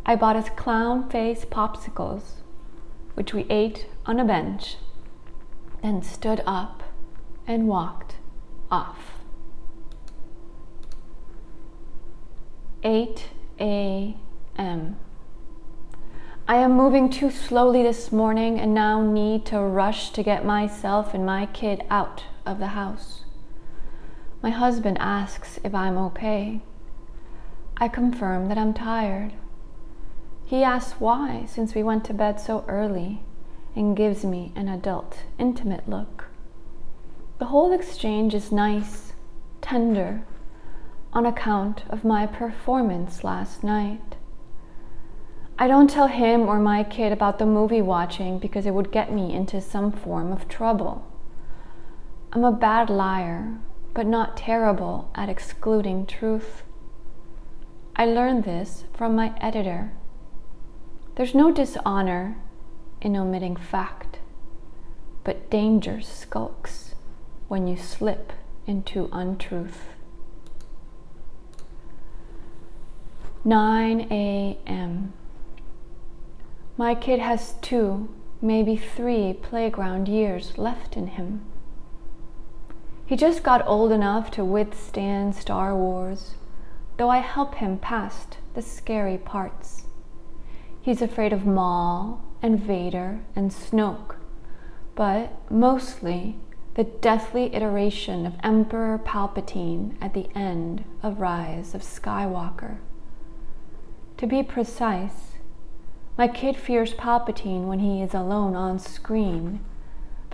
I 0.07 0.15
bought 0.15 0.37
us 0.37 0.51
clown 0.51 1.11
face 1.11 1.45
popsicles, 1.45 2.43
which 3.15 3.35
we 3.35 3.45
ate 3.51 3.89
on 4.07 4.21
a 4.21 4.25
bench, 4.25 4.77
then 5.83 6.01
stood 6.01 6.41
up 6.47 6.85
and 7.49 7.67
walked 7.67 8.19
off. 8.71 9.19
8 12.85 13.31
a.m. 13.59 14.97
I 16.47 16.57
am 16.57 16.73
moving 16.73 17.09
too 17.09 17.31
slowly 17.31 17.83
this 17.83 18.13
morning 18.13 18.61
and 18.61 18.75
now 18.75 19.01
need 19.01 19.47
to 19.47 19.59
rush 19.61 20.11
to 20.11 20.23
get 20.23 20.45
myself 20.45 21.15
and 21.15 21.25
my 21.25 21.47
kid 21.47 21.83
out 21.89 22.25
of 22.45 22.59
the 22.59 22.77
house. 22.77 23.25
My 24.43 24.51
husband 24.51 24.99
asks 25.01 25.59
if 25.65 25.75
I'm 25.75 25.97
okay. 25.97 26.61
I 27.79 27.89
confirm 27.89 28.49
that 28.49 28.59
I'm 28.59 28.75
tired. 28.75 29.33
He 30.45 30.63
asks 30.63 31.01
why, 31.01 31.47
since 31.49 31.75
we 31.75 31.83
went 31.83 32.05
to 32.05 32.13
bed 32.13 32.39
so 32.39 32.67
early, 32.69 33.23
and 33.75 33.97
gives 33.97 34.23
me 34.23 34.53
an 34.55 34.69
adult, 34.69 35.21
intimate 35.39 35.89
look. 35.89 36.27
The 37.39 37.47
whole 37.47 37.73
exchange 37.73 38.35
is 38.35 38.53
nice, 38.53 39.15
tender, 39.63 40.27
on 41.15 41.25
account 41.25 41.85
of 41.89 42.05
my 42.05 42.27
performance 42.27 43.25
last 43.25 43.65
night. 43.65 44.14
I 45.57 45.69
don't 45.69 45.89
tell 45.89 46.09
him 46.09 46.43
or 46.43 46.59
my 46.59 46.83
kid 46.83 47.13
about 47.13 47.39
the 47.39 47.47
movie 47.47 47.83
watching 47.83 48.39
because 48.41 48.67
it 48.67 48.75
would 48.75 48.91
get 48.91 49.13
me 49.13 49.33
into 49.33 49.61
some 49.61 49.93
form 49.93 50.33
of 50.33 50.49
trouble. 50.49 51.07
I'm 52.33 52.43
a 52.43 52.51
bad 52.51 52.91
liar, 52.91 53.59
but 53.95 54.07
not 54.07 54.37
terrible 54.37 55.11
at 55.15 55.29
excluding 55.29 56.07
truth. 56.07 56.65
I 57.95 58.05
learned 58.07 58.43
this 58.43 58.85
from 58.93 59.15
my 59.15 59.33
editor. 59.41 59.93
There's 61.15 61.37
no 61.37 61.53
dishonor 61.53 62.37
in 63.01 63.17
omitting 63.17 63.55
fact, 63.55 64.19
but 65.23 65.49
danger 65.51 66.01
skulks 66.01 66.97
when 67.47 67.69
you 67.69 67.77
slip 67.77 68.33
into 68.67 69.09
untruth. 69.13 69.91
9 73.45 74.09
a.m. 74.11 75.13
My 76.77 76.97
kid 76.97 77.21
has 77.21 77.55
two, 77.63 78.09
maybe 78.43 78.77
three 78.77 79.33
playground 79.33 80.09
years 80.09 80.59
left 80.59 80.97
in 80.97 81.07
him. 81.07 81.45
He 83.07 83.17
just 83.17 83.45
got 83.45 83.67
old 83.67 83.93
enough 83.93 84.31
to 84.33 84.45
withstand 84.45 85.37
Star 85.37 85.77
Wars, 85.77 86.35
though 86.97 87.11
I 87.11 87.19
help 87.19 87.57
him 87.57 87.79
past 87.79 88.39
the 88.55 88.63
scary 88.63 89.19
parts. 89.19 89.85
He's 90.81 91.01
afraid 91.01 91.33
of 91.33 91.47
Maul 91.47 92.25
and 92.43 92.59
Vader 92.59 93.21
and 93.37 93.51
Snoke, 93.53 94.17
but 94.97 95.33
mostly 95.51 96.39
the 96.75 96.85
deathly 96.85 97.55
iteration 97.55 98.27
of 98.27 98.35
Emperor 98.43 98.99
Palpatine 98.99 99.97
at 100.01 100.13
the 100.13 100.27
end 100.35 100.85
of 101.05 101.21
Rise 101.21 101.73
of 101.73 101.83
Skywalker. 101.83 102.79
To 104.17 104.27
be 104.27 104.43
precise, 104.43 105.34
my 106.17 106.29
kid 106.29 106.57
fears 106.57 106.95
Palpatine 106.95 107.67
when 107.67 107.81
he 107.81 108.03
is 108.03 108.15
alone 108.15 108.55
on 108.55 108.79
screen 108.79 109.65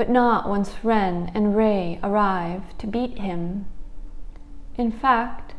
but 0.01 0.09
not 0.09 0.49
once 0.49 0.83
Ren 0.83 1.31
and 1.35 1.55
Rey 1.55 2.01
arrive 2.03 2.63
to 2.79 2.87
beat 2.87 3.19
him. 3.19 3.67
In 4.77 4.91
fact, 4.91 5.53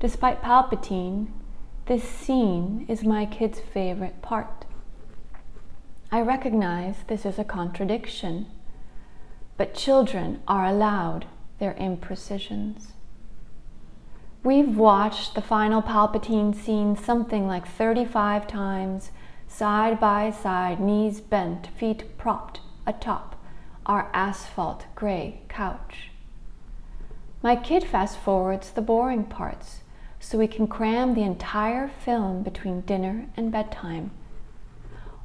despite 0.00 0.40
Palpatine, 0.40 1.26
this 1.84 2.02
scene 2.02 2.86
is 2.88 3.04
my 3.04 3.26
kid's 3.26 3.60
favorite 3.60 4.22
part. 4.22 4.64
I 6.10 6.22
recognize 6.22 6.96
this 7.06 7.26
is 7.26 7.38
a 7.38 7.44
contradiction, 7.44 8.46
but 9.58 9.74
children 9.74 10.40
are 10.48 10.64
allowed 10.64 11.26
their 11.58 11.74
imprecisions. 11.74 12.94
We've 14.42 14.74
watched 14.74 15.34
the 15.34 15.42
final 15.42 15.82
Palpatine 15.82 16.54
scene 16.54 16.96
something 16.96 17.46
like 17.46 17.68
35 17.68 18.46
times, 18.46 19.10
side 19.56 19.98
by 19.98 20.30
side, 20.30 20.78
knees 20.78 21.22
bent, 21.22 21.66
feet 21.78 22.04
propped 22.18 22.60
atop 22.86 23.34
our 23.86 24.10
asphalt 24.12 24.84
gray 24.94 25.40
couch. 25.48 26.10
My 27.42 27.56
kid 27.56 27.82
fast 27.82 28.18
forwards 28.18 28.70
the 28.70 28.82
boring 28.82 29.24
parts 29.24 29.80
so 30.20 30.36
we 30.36 30.46
can 30.46 30.66
cram 30.66 31.14
the 31.14 31.22
entire 31.22 31.88
film 31.88 32.42
between 32.42 32.82
dinner 32.82 33.28
and 33.34 33.50
bedtime, 33.50 34.10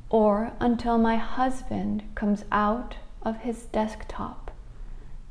or 0.09 0.53
until 0.61 0.97
my 0.97 1.17
husband 1.17 2.03
comes 2.15 2.45
out 2.53 2.95
of 3.23 3.37
his 3.39 3.63
desktop 3.63 4.51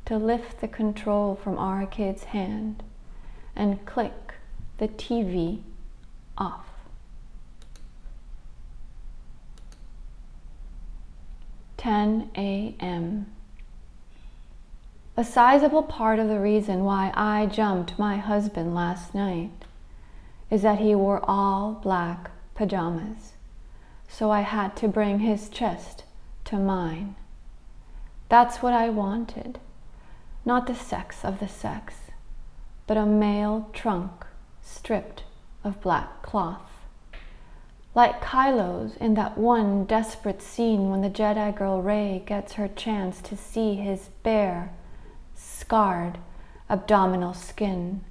to 0.04 0.18
lift 0.18 0.60
the 0.60 0.68
control 0.68 1.40
from 1.42 1.56
our 1.56 1.86
kid's 1.86 2.24
hand 2.24 2.82
and 3.56 3.86
click 3.86 4.34
the 4.76 4.88
TV 4.88 5.62
off. 6.36 6.69
10 11.80 12.30
a.m. 12.36 13.24
A 15.16 15.24
sizable 15.24 15.82
part 15.82 16.18
of 16.18 16.28
the 16.28 16.38
reason 16.38 16.84
why 16.84 17.10
I 17.14 17.46
jumped 17.46 17.98
my 17.98 18.18
husband 18.18 18.74
last 18.74 19.14
night 19.14 19.64
is 20.50 20.60
that 20.60 20.78
he 20.78 20.94
wore 20.94 21.24
all 21.24 21.80
black 21.82 22.32
pajamas, 22.54 23.32
so 24.10 24.30
I 24.30 24.42
had 24.42 24.76
to 24.76 24.88
bring 24.88 25.20
his 25.20 25.48
chest 25.48 26.04
to 26.44 26.56
mine. 26.56 27.16
That's 28.28 28.58
what 28.58 28.74
I 28.74 28.90
wanted, 28.90 29.58
not 30.44 30.66
the 30.66 30.74
sex 30.74 31.24
of 31.24 31.40
the 31.40 31.48
sex, 31.48 31.94
but 32.86 32.98
a 32.98 33.06
male 33.06 33.70
trunk 33.72 34.26
stripped 34.60 35.22
of 35.64 35.80
black 35.80 36.20
cloth 36.20 36.69
like 37.94 38.20
Kylo's 38.20 38.96
in 38.96 39.14
that 39.14 39.36
one 39.36 39.84
desperate 39.84 40.40
scene 40.40 40.90
when 40.90 41.00
the 41.00 41.10
Jedi 41.10 41.56
girl 41.56 41.82
Rey 41.82 42.22
gets 42.24 42.52
her 42.52 42.68
chance 42.68 43.20
to 43.22 43.36
see 43.36 43.74
his 43.74 44.10
bare, 44.22 44.72
scarred 45.34 46.18
abdominal 46.68 47.34
skin, 47.34 48.02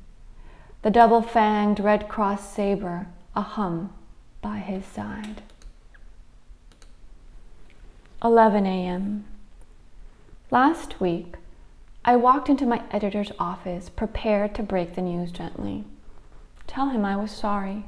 the 0.81 0.89
double 0.91 1.21
fanged 1.21 1.79
Red 1.79 2.09
Cross 2.09 2.53
saber 2.53 3.07
a 3.35 3.41
hum 3.41 3.93
by 4.41 4.57
his 4.57 4.85
side. 4.85 5.41
11 8.21 8.65
a.m. 8.65 9.23
Last 10.51 10.99
week, 10.99 11.35
I 12.03 12.17
walked 12.17 12.49
into 12.49 12.65
my 12.65 12.81
editor's 12.91 13.31
office 13.39 13.87
prepared 13.87 14.53
to 14.55 14.63
break 14.63 14.95
the 14.95 15.01
news 15.01 15.31
gently. 15.31 15.85
Tell 16.67 16.89
him 16.89 17.05
I 17.05 17.15
was 17.15 17.31
sorry 17.31 17.85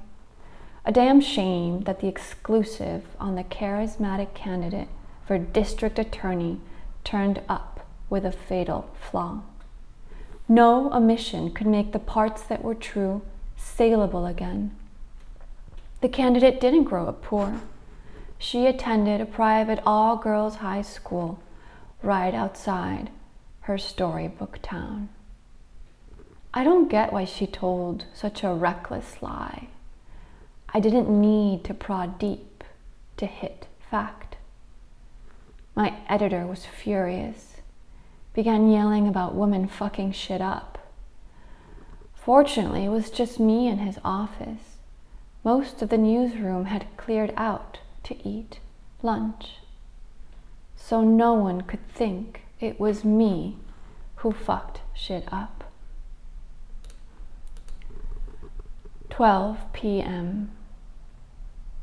a 0.83 0.91
damn 0.91 1.21
shame 1.21 1.81
that 1.81 1.99
the 1.99 2.07
exclusive 2.07 3.03
on 3.19 3.35
the 3.35 3.43
charismatic 3.43 4.33
candidate 4.33 4.87
for 5.27 5.37
district 5.37 5.99
attorney 5.99 6.59
turned 7.03 7.41
up 7.47 7.87
with 8.09 8.25
a 8.25 8.31
fatal 8.31 8.89
flaw. 8.99 9.41
No 10.49 10.91
omission 10.91 11.51
could 11.51 11.67
make 11.67 11.91
the 11.91 11.99
parts 11.99 12.41
that 12.43 12.63
were 12.63 12.75
true 12.75 13.21
saleable 13.55 14.25
again. 14.25 14.75
The 16.01 16.09
candidate 16.09 16.59
didn't 16.59 16.85
grow 16.85 17.07
up 17.07 17.21
poor. 17.21 17.61
She 18.39 18.65
attended 18.65 19.21
a 19.21 19.25
private 19.25 19.79
all 19.85 20.17
girls 20.17 20.55
high 20.55 20.81
school 20.81 21.39
right 22.01 22.33
outside 22.33 23.11
her 23.61 23.77
storybook 23.77 24.59
town. 24.63 25.09
I 26.53 26.63
don't 26.63 26.89
get 26.89 27.13
why 27.13 27.25
she 27.25 27.45
told 27.45 28.05
such 28.13 28.43
a 28.43 28.51
reckless 28.51 29.21
lie. 29.21 29.67
I 30.73 30.79
didn't 30.79 31.09
need 31.09 31.63
to 31.65 31.73
prod 31.73 32.17
deep 32.17 32.63
to 33.17 33.25
hit 33.25 33.67
fact. 33.89 34.37
My 35.75 35.95
editor 36.07 36.47
was 36.47 36.65
furious, 36.65 37.57
began 38.33 38.71
yelling 38.71 39.07
about 39.07 39.35
women 39.35 39.67
fucking 39.67 40.13
shit 40.13 40.41
up. 40.41 40.77
Fortunately, 42.13 42.85
it 42.85 42.89
was 42.89 43.09
just 43.09 43.39
me 43.39 43.67
in 43.67 43.79
his 43.79 43.99
office. 44.03 44.77
Most 45.43 45.81
of 45.81 45.89
the 45.89 45.97
newsroom 45.97 46.65
had 46.65 46.85
cleared 46.95 47.33
out 47.35 47.79
to 48.03 48.27
eat 48.27 48.59
lunch. 49.01 49.57
So 50.77 51.01
no 51.01 51.33
one 51.33 51.61
could 51.61 51.85
think 51.89 52.43
it 52.59 52.79
was 52.79 53.03
me 53.03 53.57
who 54.17 54.31
fucked 54.31 54.81
shit 54.93 55.27
up. 55.31 55.63
12 59.09 59.73
p.m. 59.73 60.51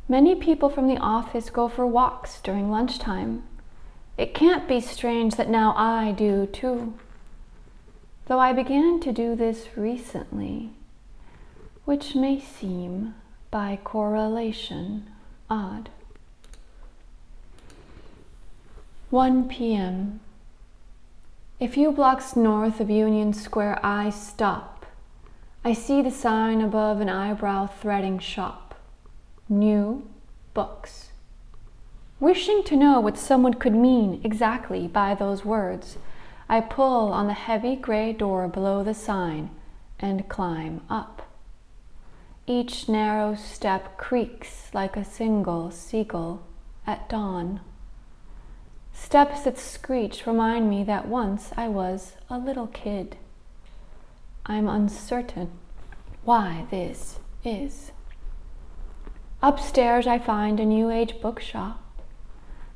Many 0.08 0.34
people 0.34 0.68
from 0.68 0.88
the 0.88 0.96
office 0.96 1.50
go 1.50 1.68
for 1.68 1.86
walks 1.86 2.40
during 2.40 2.70
lunchtime. 2.70 3.42
It 4.16 4.34
can't 4.34 4.66
be 4.66 4.80
strange 4.80 5.34
that 5.36 5.50
now 5.50 5.74
I 5.76 6.12
do 6.12 6.46
too 6.46 6.94
though 8.28 8.38
I 8.38 8.52
began 8.52 9.00
to 9.00 9.12
do 9.12 9.34
this 9.34 9.66
recently, 9.74 10.70
which 11.86 12.14
may 12.14 12.38
seem, 12.38 13.14
by 13.50 13.78
correlation, 13.82 15.06
odd. 15.48 15.88
1 19.08 19.48
p.m. 19.48 20.20
A 21.58 21.66
few 21.66 21.90
blocks 21.90 22.36
north 22.36 22.80
of 22.80 22.90
Union 22.90 23.32
Square, 23.32 23.80
I 23.82 24.10
stop. 24.10 24.84
I 25.64 25.72
see 25.72 26.02
the 26.02 26.10
sign 26.10 26.60
above 26.60 27.00
an 27.00 27.08
eyebrow 27.08 27.66
threading 27.66 28.18
shop. 28.18 28.67
New 29.50 30.06
books. 30.52 31.08
Wishing 32.20 32.62
to 32.64 32.76
know 32.76 33.00
what 33.00 33.16
someone 33.16 33.54
could 33.54 33.74
mean 33.74 34.20
exactly 34.22 34.86
by 34.86 35.14
those 35.14 35.42
words, 35.42 35.96
I 36.50 36.60
pull 36.60 37.12
on 37.12 37.28
the 37.28 37.32
heavy 37.32 37.74
gray 37.74 38.12
door 38.12 38.46
below 38.46 38.84
the 38.84 38.92
sign 38.92 39.50
and 39.98 40.28
climb 40.28 40.82
up. 40.90 41.22
Each 42.46 42.90
narrow 42.90 43.34
step 43.34 43.96
creaks 43.96 44.68
like 44.74 44.96
a 44.96 45.04
single 45.04 45.70
seagull 45.70 46.42
at 46.86 47.08
dawn. 47.08 47.60
Steps 48.92 49.42
that 49.42 49.58
screech 49.58 50.26
remind 50.26 50.68
me 50.68 50.84
that 50.84 51.08
once 51.08 51.52
I 51.56 51.68
was 51.68 52.16
a 52.28 52.36
little 52.36 52.66
kid. 52.66 53.16
I'm 54.44 54.68
uncertain 54.68 55.52
why 56.24 56.66
this 56.70 57.18
is. 57.44 57.92
Upstairs, 59.40 60.08
I 60.08 60.18
find 60.18 60.58
a 60.58 60.66
New 60.66 60.90
Age 60.90 61.20
bookshop. 61.20 61.80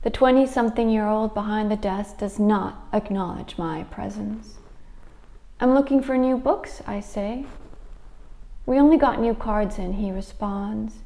The 0.03 0.11
20 0.11 0.47
something 0.47 0.89
year 0.89 1.09
old 1.09 1.35
behind 1.35 1.73
the 1.73 1.77
desk 1.77 2.19
does 2.19 2.39
not 2.39 2.87
acknowledge 2.93 3.59
my 3.59 3.83
presence. 3.85 4.59
I'm 5.59 5.75
looking 5.75 6.01
for 6.01 6.17
new 6.17 6.37
books, 6.37 6.81
I 6.87 7.01
say. 7.01 7.47
We 8.65 8.79
only 8.79 8.97
got 8.97 9.21
new 9.21 9.35
cards 9.35 9.77
in, 9.77 9.95
he 9.95 10.13
responds. 10.13 11.01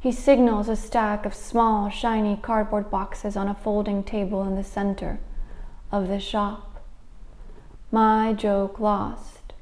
He 0.00 0.10
signals 0.10 0.68
a 0.68 0.74
stack 0.74 1.24
of 1.24 1.32
small, 1.32 1.90
shiny 1.90 2.36
cardboard 2.36 2.90
boxes 2.90 3.36
on 3.36 3.46
a 3.46 3.54
folding 3.54 4.02
table 4.02 4.42
in 4.42 4.56
the 4.56 4.64
center 4.64 5.20
of 5.92 6.08
the 6.08 6.18
shop. 6.18 6.82
My 7.92 8.32
joke 8.32 8.80
lost. 8.80 9.52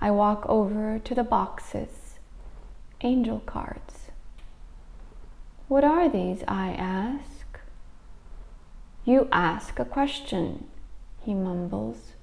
I 0.00 0.10
walk 0.10 0.46
over 0.48 0.98
to 0.98 1.14
the 1.14 1.22
boxes. 1.22 2.18
Angel 3.02 3.40
cards. 3.40 3.99
What 5.70 5.84
are 5.84 6.08
these? 6.08 6.42
I 6.48 6.72
ask. 6.72 7.60
You 9.04 9.28
ask 9.30 9.78
a 9.78 9.84
question, 9.84 10.66
he 11.22 11.32
mumbles, 11.32 12.14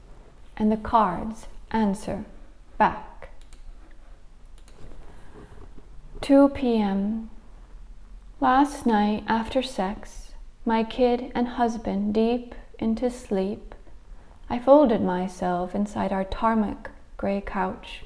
and 0.57 0.69
the 0.69 0.75
cards 0.75 1.47
answer 1.71 2.25
back. 2.77 3.29
2 6.19 6.49
p.m. 6.49 7.29
Last 8.41 8.85
night, 8.85 9.23
after 9.29 9.63
sex, 9.63 10.33
my 10.65 10.83
kid 10.83 11.31
and 11.33 11.47
husband 11.47 12.13
deep 12.13 12.53
into 12.79 13.09
sleep, 13.09 13.73
I 14.49 14.59
folded 14.59 15.01
myself 15.01 15.73
inside 15.73 16.11
our 16.11 16.25
tarmac 16.25 16.91
gray 17.15 17.39
couch 17.39 18.03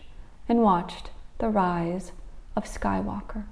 and 0.47 0.61
watched 0.61 1.09
the 1.39 1.49
rise 1.49 2.11
of 2.55 2.65
Skywalker. 2.65 3.45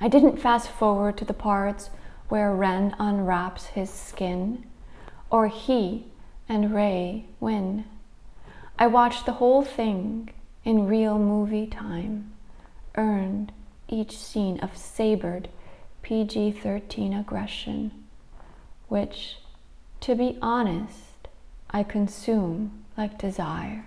I 0.00 0.08
didn't 0.08 0.38
fast 0.38 0.68
forward 0.68 1.16
to 1.18 1.24
the 1.24 1.32
parts 1.32 1.90
where 2.28 2.54
Ren 2.54 2.94
unwraps 2.98 3.66
his 3.66 3.88
skin, 3.88 4.64
or 5.30 5.48
he 5.48 6.06
and 6.48 6.74
Rey 6.74 7.24
win. 7.40 7.84
I 8.78 8.88
watched 8.88 9.24
the 9.24 9.32
whole 9.32 9.62
thing 9.62 10.30
in 10.64 10.86
real 10.86 11.18
movie 11.18 11.66
time, 11.66 12.32
earned 12.96 13.52
each 13.88 14.18
scene 14.18 14.60
of 14.60 14.76
sabered 14.76 15.48
PG 16.02 16.52
13 16.52 17.14
aggression, 17.14 17.90
which, 18.88 19.36
to 20.00 20.14
be 20.14 20.38
honest, 20.42 21.28
I 21.70 21.82
consume 21.82 22.84
like 22.98 23.18
desire. 23.18 23.86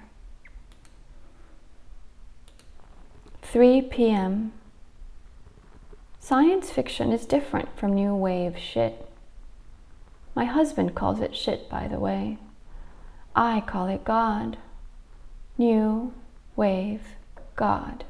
3 3.42 3.84
p.m. 3.84 4.54
Science 6.20 6.70
fiction 6.70 7.12
is 7.12 7.26
different 7.26 7.76
from 7.78 7.94
new 7.94 8.14
wave 8.14 8.58
shit. 8.58 9.08
My 10.36 10.46
husband 10.46 10.94
calls 10.94 11.22
it 11.22 11.36
shit, 11.36 11.70
by 11.70 11.88
the 11.88 12.00
way. 12.00 12.38
I 13.36 13.62
call 13.62 13.88
it 13.88 14.04
God. 14.04 14.58
New 15.58 16.14
wave 16.56 17.02
God. 17.56 18.04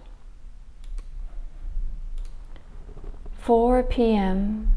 4 3.37 3.83
p.m. 3.83 4.73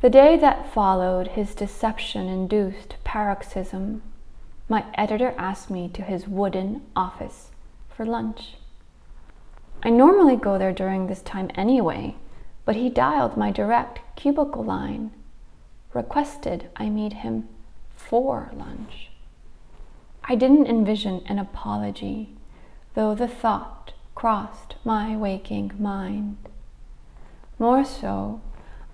The 0.00 0.10
day 0.10 0.36
that 0.36 0.72
followed 0.72 1.28
his 1.28 1.54
deception 1.54 2.26
induced 2.26 2.96
paroxysm, 3.04 4.02
my 4.68 4.84
editor 4.94 5.34
asked 5.38 5.70
me 5.70 5.88
to 5.94 6.02
his 6.02 6.26
wooden 6.26 6.82
office 6.94 7.50
for 7.88 8.04
lunch. 8.04 8.56
I 9.82 9.90
normally 9.90 10.36
go 10.36 10.58
there 10.58 10.72
during 10.72 11.06
this 11.06 11.22
time 11.22 11.50
anyway, 11.54 12.16
but 12.64 12.76
he 12.76 12.88
dialed 12.88 13.36
my 13.36 13.50
direct 13.50 14.00
cubicle 14.16 14.64
line, 14.64 15.12
requested 15.92 16.68
I 16.76 16.88
meet 16.88 17.12
him 17.12 17.48
for 17.94 18.50
lunch. 18.54 19.10
I 20.24 20.34
didn't 20.34 20.66
envision 20.66 21.22
an 21.26 21.38
apology, 21.38 22.30
though 22.94 23.14
the 23.14 23.28
thought 23.28 23.92
crossed 24.14 24.74
my 24.84 25.16
waking 25.16 25.72
mind. 25.78 26.36
More 27.58 27.84
so, 27.84 28.40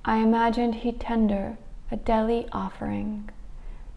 I 0.04 0.18
imagined 0.18 0.76
he'd 0.76 1.00
tender 1.00 1.56
a 1.90 1.96
deli 1.96 2.46
offering, 2.52 3.30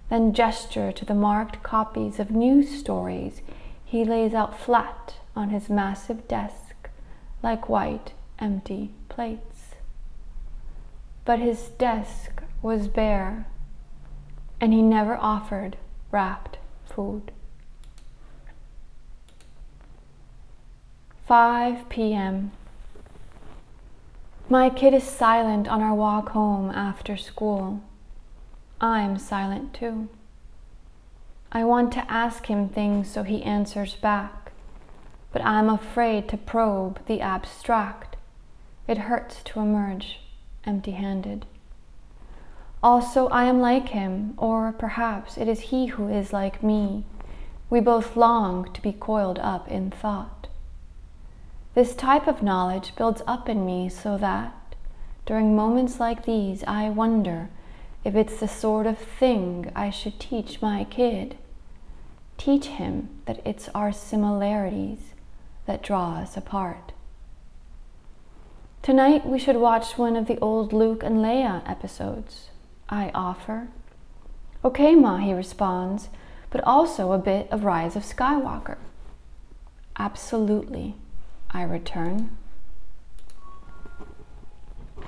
then 0.10 0.34
gesture 0.34 0.92
to 0.92 1.04
the 1.04 1.16
marked 1.16 1.64
copies 1.64 2.20
of 2.20 2.32
news 2.32 2.70
stories 2.70 3.42
he 3.84 4.06
lays 4.06 4.34
out 4.34 4.60
flat 4.60 5.16
on 5.36 5.50
his 5.50 5.70
massive 5.70 6.28
desk 6.28 6.65
like 7.44 7.70
white, 7.70 8.14
empty 8.40 8.92
plates. 9.10 9.76
But 11.26 11.40
his 11.40 11.70
desk 11.70 12.44
was 12.62 12.88
bare, 12.88 13.48
and 14.60 14.74
he 14.74 14.82
never 14.82 15.16
offered 15.16 15.78
wrapped 16.12 16.58
food. 16.86 17.32
5 21.28 21.90
p.m. 21.90 22.52
My 24.48 24.70
kid 24.70 24.94
is 24.94 25.04
silent 25.04 25.68
on 25.68 25.82
our 25.82 25.96
walk 25.96 26.30
home 26.30 26.70
after 26.70 27.18
school. 27.18 27.82
I'm 28.80 29.18
silent 29.18 29.74
too. 29.74 30.08
I 31.52 31.64
want 31.64 31.92
to 31.94 32.12
ask 32.12 32.46
him 32.46 32.70
things 32.70 33.10
so 33.10 33.24
he 33.24 33.42
answers 33.42 33.96
back 33.96 34.45
but 35.36 35.44
I 35.44 35.60
am 35.60 35.68
afraid 35.68 36.30
to 36.30 36.38
probe 36.38 37.06
the 37.08 37.20
abstract. 37.20 38.16
It 38.88 39.00
hurts 39.00 39.44
to 39.44 39.60
emerge 39.60 40.22
empty 40.64 40.92
handed. 40.92 41.46
Also, 42.82 43.28
I 43.28 43.44
am 43.44 43.60
like 43.60 43.90
him, 43.90 44.36
or 44.38 44.72
perhaps 44.72 45.38
it 45.38 45.50
is 45.50 45.60
he 45.60 45.88
who 45.88 46.08
is 46.08 46.32
like 46.32 46.64
me. 46.64 47.04
We 47.70 47.82
both 47.82 48.16
long 48.16 48.72
to 48.72 48.82
be 48.82 48.94
coiled 48.94 49.38
up 49.40 49.68
in 49.68 49.92
thought. 49.92 50.48
This 51.74 51.94
type 51.96 52.28
of 52.28 52.42
knowledge 52.42 52.96
builds 52.96 53.22
up 53.28 53.50
in 53.50 53.66
me 53.66 53.90
so 53.90 54.18
that, 54.18 54.54
during 55.26 55.54
moments 55.54 56.00
like 56.00 56.24
these, 56.24 56.64
I 56.64 56.90
wonder 56.90 57.50
if 58.06 58.16
it's 58.16 58.40
the 58.40 58.48
sort 58.48 58.88
of 58.88 58.98
thing 58.98 59.70
I 59.76 59.90
should 59.90 60.18
teach 60.18 60.62
my 60.62 60.86
kid. 60.86 61.36
Teach 62.38 62.68
him 62.68 63.10
that 63.26 63.46
it's 63.46 63.68
our 63.76 63.92
similarities 63.92 65.12
that 65.66 65.84
draw 65.84 66.16
us 66.18 66.38
apart. 66.38 66.92
Tonight 68.82 69.26
we 69.26 69.40
should 69.40 69.56
watch 69.56 69.98
one 69.98 70.16
of 70.16 70.28
the 70.28 70.38
old 70.40 70.72
Luke 70.72 71.02
and 71.04 71.18
Leia 71.18 71.68
episodes. 71.68 72.50
I 72.88 73.10
offer. 73.16 73.70
Okay, 74.64 74.94
Ma, 74.94 75.18
he 75.18 75.34
responds, 75.34 76.10
but 76.52 76.64
also 76.64 77.12
a 77.12 77.18
bit 77.18 77.48
of 77.50 77.64
Rise 77.64 77.96
of 77.96 78.04
Skywalker. 78.04 78.78
Absolutely, 79.98 80.96
I 81.50 81.64
return. 81.64 82.38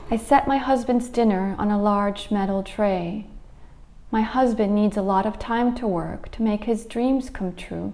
I 0.10 0.17
set 0.17 0.48
my 0.48 0.58
husband's 0.58 1.10
dinner 1.10 1.56
on 1.60 1.70
a 1.70 1.80
large 1.80 2.32
metal 2.32 2.63
tray. 2.63 3.28
My 4.10 4.22
husband 4.22 4.74
needs 4.74 4.98
a 4.98 5.02
lot 5.04 5.28
of 5.28 5.38
time 5.38 5.76
to 5.76 5.88
work 5.88 6.32
to 6.32 6.41
make 6.41 6.63
his 6.63 6.86
dreams 6.86 7.30
come 7.30 7.54
true, 7.54 7.93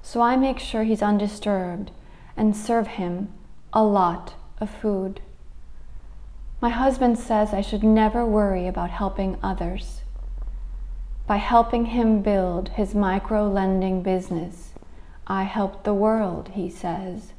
so 0.00 0.20
I 0.20 0.36
make 0.36 0.60
sure 0.60 0.84
he's 0.84 1.02
undisturbed 1.02 1.90
and 2.36 2.56
serve 2.56 2.86
him 2.86 3.32
a 3.72 3.82
lot 3.82 4.34
of 4.58 4.70
food. 4.70 5.20
My 6.60 6.70
husband 6.70 7.18
says 7.18 7.52
I 7.52 7.60
should 7.60 7.82
never 7.82 8.24
worry 8.24 8.66
about 8.66 8.90
helping 8.90 9.36
others. 9.42 10.00
By 11.26 11.36
helping 11.36 11.86
him 11.86 12.22
build 12.22 12.70
his 12.70 12.94
micro 12.94 13.48
lending 13.48 14.02
business, 14.02 14.72
I 15.26 15.44
help 15.44 15.84
the 15.84 15.94
world, 15.94 16.50
he 16.54 16.68
says. 16.68 17.32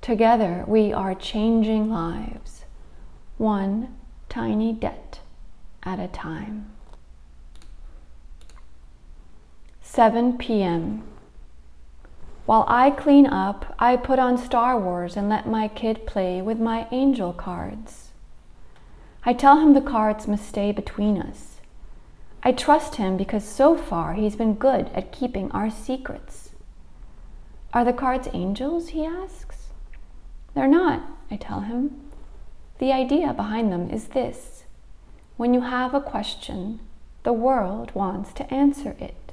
Together 0.00 0.64
we 0.66 0.92
are 0.92 1.14
changing 1.14 1.90
lives, 1.90 2.64
one 3.38 3.96
tiny 4.28 4.72
debt 4.72 5.20
at 5.82 5.98
a 5.98 6.08
time. 6.08 6.70
7 9.82 10.36
p.m. 10.38 11.04
While 12.46 12.66
I 12.68 12.90
clean 12.90 13.26
up, 13.26 13.74
I 13.78 13.96
put 13.96 14.18
on 14.18 14.36
Star 14.36 14.78
Wars 14.78 15.16
and 15.16 15.28
let 15.28 15.48
my 15.48 15.66
kid 15.68 16.06
play 16.06 16.42
with 16.42 16.60
my 16.60 16.86
angel 16.90 17.32
cards. 17.32 18.10
I 19.24 19.32
tell 19.32 19.60
him 19.60 19.72
the 19.72 19.80
cards 19.80 20.28
must 20.28 20.46
stay 20.46 20.70
between 20.70 21.18
us. 21.18 21.60
I 22.42 22.52
trust 22.52 22.96
him 22.96 23.16
because 23.16 23.44
so 23.44 23.74
far 23.74 24.12
he's 24.12 24.36
been 24.36 24.54
good 24.54 24.90
at 24.94 25.12
keeping 25.12 25.50
our 25.52 25.70
secrets. 25.70 26.50
Are 27.72 27.84
the 27.84 27.94
cards 27.94 28.28
angels? 28.34 28.88
he 28.88 29.06
asks. 29.06 29.68
They're 30.54 30.68
not, 30.68 31.02
I 31.30 31.36
tell 31.36 31.60
him. 31.60 32.10
The 32.78 32.92
idea 32.92 33.32
behind 33.32 33.72
them 33.72 33.88
is 33.88 34.08
this 34.08 34.64
when 35.38 35.54
you 35.54 35.62
have 35.62 35.94
a 35.94 36.00
question, 36.00 36.80
the 37.22 37.32
world 37.32 37.90
wants 37.94 38.32
to 38.34 38.54
answer 38.54 38.94
it. 39.00 39.23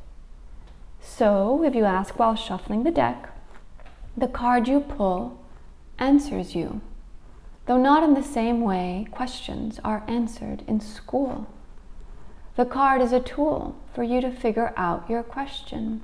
So, 1.01 1.63
if 1.63 1.75
you 1.75 1.83
ask 1.83 2.17
while 2.17 2.35
shuffling 2.35 2.83
the 2.83 2.91
deck, 2.91 3.29
the 4.15 4.27
card 4.27 4.67
you 4.67 4.79
pull 4.79 5.39
answers 5.97 6.55
you, 6.55 6.81
though 7.65 7.77
not 7.77 8.03
in 8.03 8.13
the 8.13 8.23
same 8.23 8.61
way 8.61 9.07
questions 9.11 9.79
are 9.83 10.03
answered 10.07 10.63
in 10.67 10.79
school. 10.79 11.47
The 12.55 12.65
card 12.65 13.01
is 13.01 13.13
a 13.13 13.19
tool 13.19 13.75
for 13.93 14.03
you 14.03 14.21
to 14.21 14.31
figure 14.31 14.73
out 14.77 15.09
your 15.09 15.23
question. 15.23 16.03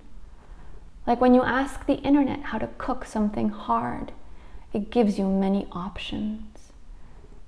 Like 1.06 1.22
when 1.22 1.34
you 1.34 1.44
ask 1.44 1.86
the 1.86 2.02
internet 2.02 2.44
how 2.44 2.58
to 2.58 2.70
cook 2.78 3.06
something 3.06 3.50
hard, 3.50 4.12
it 4.74 4.90
gives 4.90 5.18
you 5.18 5.28
many 5.28 5.68
options. 5.72 6.72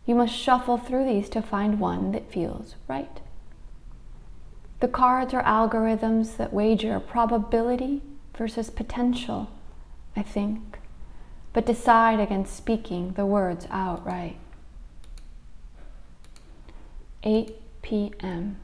You 0.06 0.16
must 0.16 0.34
shuffle 0.34 0.78
through 0.78 1.06
these 1.06 1.30
to 1.30 1.42
find 1.42 1.80
one 1.80 2.12
that 2.12 2.32
feels 2.32 2.76
right. 2.88 3.20
The 4.80 4.88
cards 4.88 5.34
are 5.34 5.44
algorithms 5.44 6.38
that 6.38 6.54
wager 6.54 7.00
probability 7.00 8.02
versus 8.38 8.70
potential, 8.70 9.50
I 10.16 10.22
think, 10.22 10.80
but 11.52 11.66
decide 11.66 12.20
against 12.22 12.56
speaking 12.56 13.14
the 13.14 13.26
words 13.26 13.68
outright. 13.70 14.38
8 17.24 17.56
p.m. 17.82 18.56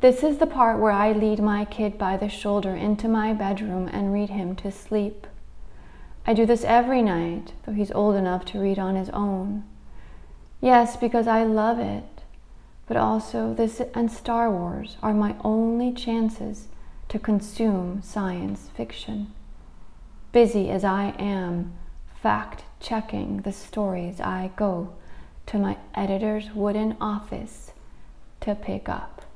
This 0.00 0.22
is 0.22 0.36
the 0.36 0.46
part 0.46 0.78
where 0.78 0.92
I 0.92 1.12
lead 1.12 1.40
my 1.40 1.64
kid 1.64 1.96
by 1.96 2.18
the 2.18 2.28
shoulder 2.28 2.76
into 2.76 3.08
my 3.08 3.32
bedroom 3.32 3.88
and 3.90 4.12
read 4.12 4.28
him 4.28 4.54
to 4.56 4.70
sleep. 4.70 5.26
I 6.26 6.34
do 6.34 6.44
this 6.44 6.62
every 6.62 7.00
night, 7.00 7.54
though 7.64 7.72
he's 7.72 7.90
old 7.92 8.14
enough 8.16 8.44
to 8.46 8.60
read 8.60 8.78
on 8.78 8.96
his 8.96 9.08
own. 9.10 9.64
Yes, 10.60 10.96
because 10.96 11.26
I 11.26 11.44
love 11.44 11.78
it 11.78 12.17
but 12.88 12.96
also 12.96 13.52
this 13.52 13.80
and 13.94 14.10
Star 14.10 14.50
Wars 14.50 14.96
are 15.02 15.12
my 15.12 15.36
only 15.44 15.92
chances 15.92 16.68
to 17.08 17.18
consume 17.18 18.02
science 18.02 18.70
fiction. 18.74 19.32
Busy 20.32 20.70
as 20.70 20.84
I 20.84 21.14
am 21.18 21.74
fact 22.22 22.64
checking 22.80 23.42
the 23.42 23.52
stories, 23.52 24.20
I 24.20 24.50
go 24.56 24.94
to 25.46 25.58
my 25.58 25.76
editor's 25.94 26.50
wooden 26.54 26.96
office 27.00 27.72
to 28.40 28.54
pick 28.54 28.88
up. 28.88 29.26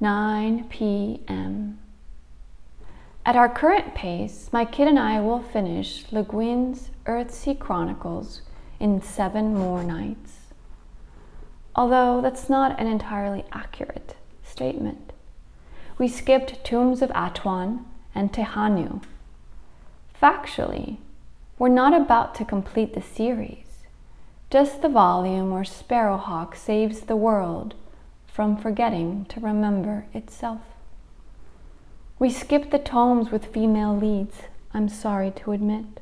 9 0.00 0.64
p.m. 0.64 1.78
At 3.24 3.36
our 3.36 3.48
current 3.48 3.94
pace, 3.94 4.50
my 4.52 4.66
kid 4.66 4.88
and 4.88 4.98
I 4.98 5.20
will 5.20 5.40
finish 5.40 6.04
Le 6.12 6.22
Guin's 6.22 6.90
Earthsea 7.06 7.58
Chronicles 7.58 8.42
in 8.80 9.00
seven 9.00 9.54
more 9.54 9.82
nights. 9.82 10.33
Although 11.76 12.20
that's 12.20 12.48
not 12.48 12.78
an 12.78 12.86
entirely 12.86 13.44
accurate 13.52 14.16
statement. 14.42 15.12
We 15.98 16.08
skipped 16.08 16.64
Tombs 16.64 17.02
of 17.02 17.10
Atuan 17.10 17.84
and 18.14 18.32
Tehanu. 18.32 19.02
Factually, 20.20 20.98
we're 21.58 21.68
not 21.68 21.94
about 21.94 22.34
to 22.36 22.44
complete 22.44 22.94
the 22.94 23.02
series, 23.02 23.84
just 24.50 24.82
the 24.82 24.88
volume 24.88 25.50
where 25.50 25.64
Sparrowhawk 25.64 26.54
saves 26.54 27.02
the 27.02 27.16
world 27.16 27.74
from 28.26 28.56
forgetting 28.56 29.24
to 29.26 29.40
remember 29.40 30.06
itself. 30.12 30.60
We 32.18 32.30
skipped 32.30 32.70
the 32.70 32.78
tomes 32.78 33.30
with 33.30 33.46
female 33.46 33.96
leads, 33.96 34.42
I'm 34.72 34.88
sorry 34.88 35.32
to 35.36 35.52
admit. 35.52 36.00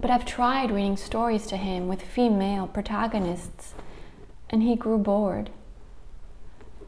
But 0.00 0.10
I've 0.10 0.24
tried 0.24 0.70
reading 0.70 0.96
stories 0.96 1.46
to 1.48 1.56
him 1.56 1.86
with 1.86 2.02
female 2.02 2.66
protagonists, 2.66 3.74
and 4.52 4.62
he 4.62 4.76
grew 4.76 4.98
bored. 4.98 5.50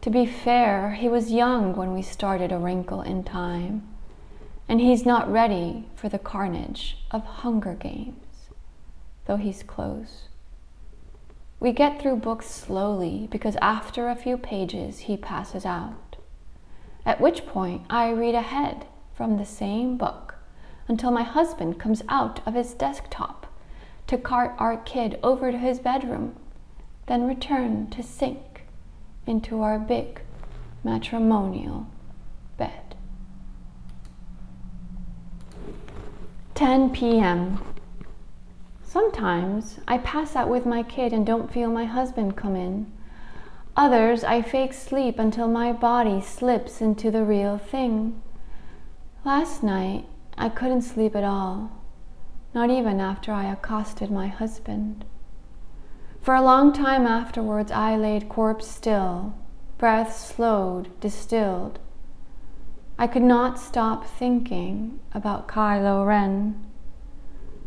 To 0.03 0.11
be 0.11 0.27
fair, 0.27 0.93
he 0.93 1.09
was 1.09 1.33
young 1.33 1.75
when 1.75 1.95
we 1.95 2.03
started 2.03 2.53
A 2.53 2.59
Wrinkle 2.59 3.01
in 3.01 3.25
Time, 3.25 3.89
and 4.69 4.83
he's 4.83 5.07
not 5.07 5.33
ready 5.33 5.87
for 5.97 6.11
the 6.11 6.19
carnage 6.19 6.99
of 7.11 7.25
Hunger 7.25 7.73
Games, 7.73 8.51
though 9.25 9.37
he's 9.37 9.63
close. 9.63 10.29
We 11.59 11.73
get 11.73 12.03
through 12.03 12.17
books 12.17 12.51
slowly 12.51 13.27
because 13.31 13.57
after 13.63 14.11
a 14.11 14.15
few 14.15 14.37
pages 14.37 14.99
he 15.01 15.17
passes 15.17 15.65
out, 15.65 16.17
at 17.07 17.21
which 17.21 17.47
point 17.47 17.83
I 17.89 18.11
read 18.11 18.35
ahead 18.35 18.87
from 19.15 19.39
the 19.39 19.47
same 19.47 19.97
book 19.97 20.35
until 20.87 21.11
my 21.11 21.23
husband 21.23 21.81
comes 21.81 22.03
out 22.11 22.41
of 22.47 22.53
his 22.53 22.75
desktop 22.75 23.47
to 24.07 24.19
cart 24.19 24.55
our 24.59 24.77
kid 24.77 25.19
over 25.23 25.51
to 25.51 25.57
his 25.57 25.79
bedroom, 25.79 26.37
then 27.07 27.27
return 27.27 27.89
to 27.91 28.03
sink 28.03 28.67
into 29.27 29.63
our 29.63 29.79
big 29.79 30.21
matrimonial 30.83 31.87
bed. 32.57 32.95
10 36.55 36.91
p.m. 36.91 37.61
Sometimes 38.83 39.81
I 39.89 39.99
pass 39.99 40.37
out 40.37 40.49
with 40.49 40.67
my 40.67 40.83
kid 40.83 41.13
and 41.13 41.27
don't 41.27 41.53
feel 41.53 41.71
my 41.71 41.85
husband 41.85 42.37
come 42.37 42.55
in. 42.55 42.93
Others, 43.77 44.23
I 44.23 44.41
fake 44.41 44.73
sleep 44.73 45.19
until 45.19 45.49
my 45.49 45.73
body 45.73 46.21
slips 46.21 46.81
into 46.81 47.11
the 47.11 47.25
real 47.25 47.59
thing. 47.59 48.23
Last 49.25 49.65
night, 49.65 50.07
I 50.39 50.49
couldn't 50.49 50.83
sleep 50.83 51.17
at 51.17 51.25
all, 51.25 51.73
not 52.55 52.71
even 52.71 53.01
after 53.01 53.33
I 53.33 53.51
accosted 53.51 54.13
my 54.13 54.29
husband. 54.29 55.05
For 56.25 56.35
a 56.35 56.41
long 56.41 56.73
time 56.73 57.07
afterwards, 57.07 57.71
I 57.71 57.97
laid 57.97 58.31
corpse 58.31 58.67
still, 58.67 59.35
breath 59.77 60.17
slowed, 60.17 60.99
distilled. 60.99 61.79
I 62.99 63.07
could 63.07 63.23
not 63.23 63.59
stop 63.59 64.07
thinking 64.07 65.01
about 65.13 65.49
Kylo 65.49 66.07
Ren. 66.07 66.65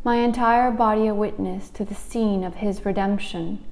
My 0.04 0.16
entire 0.16 0.72
body 0.72 1.06
a 1.06 1.14
witness 1.14 1.70
to 1.70 1.86
the 1.86 1.94
scene 1.94 2.44
of 2.44 2.56
his 2.56 2.84
redemption 2.84 3.64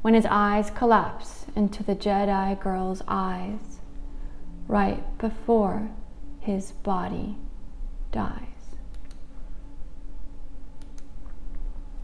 when 0.00 0.14
his 0.14 0.26
eyes 0.30 0.70
collapse 0.70 1.44
into 1.54 1.82
the 1.82 1.94
Jedi 1.94 2.58
girl's 2.58 3.02
eyes, 3.06 3.80
right 4.66 5.04
before 5.18 5.90
his 6.40 6.72
body 6.72 7.36
dies. 8.10 8.78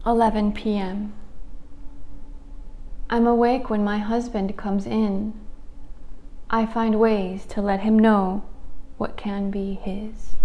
11 0.05 0.51
p.m. 0.51 1.13
I'm 3.11 3.25
awake 3.25 3.69
when 3.69 3.83
my 3.83 3.97
husband 3.97 4.55
comes 4.55 4.85
in. 4.85 5.33
I 6.49 6.67
find 6.67 6.99
ways 6.99 7.45
to 7.47 7.61
let 7.61 7.79
him 7.79 7.97
know 7.97 8.43
what 8.97 9.17
can 9.17 9.49
be 9.49 9.73
his. 9.73 10.35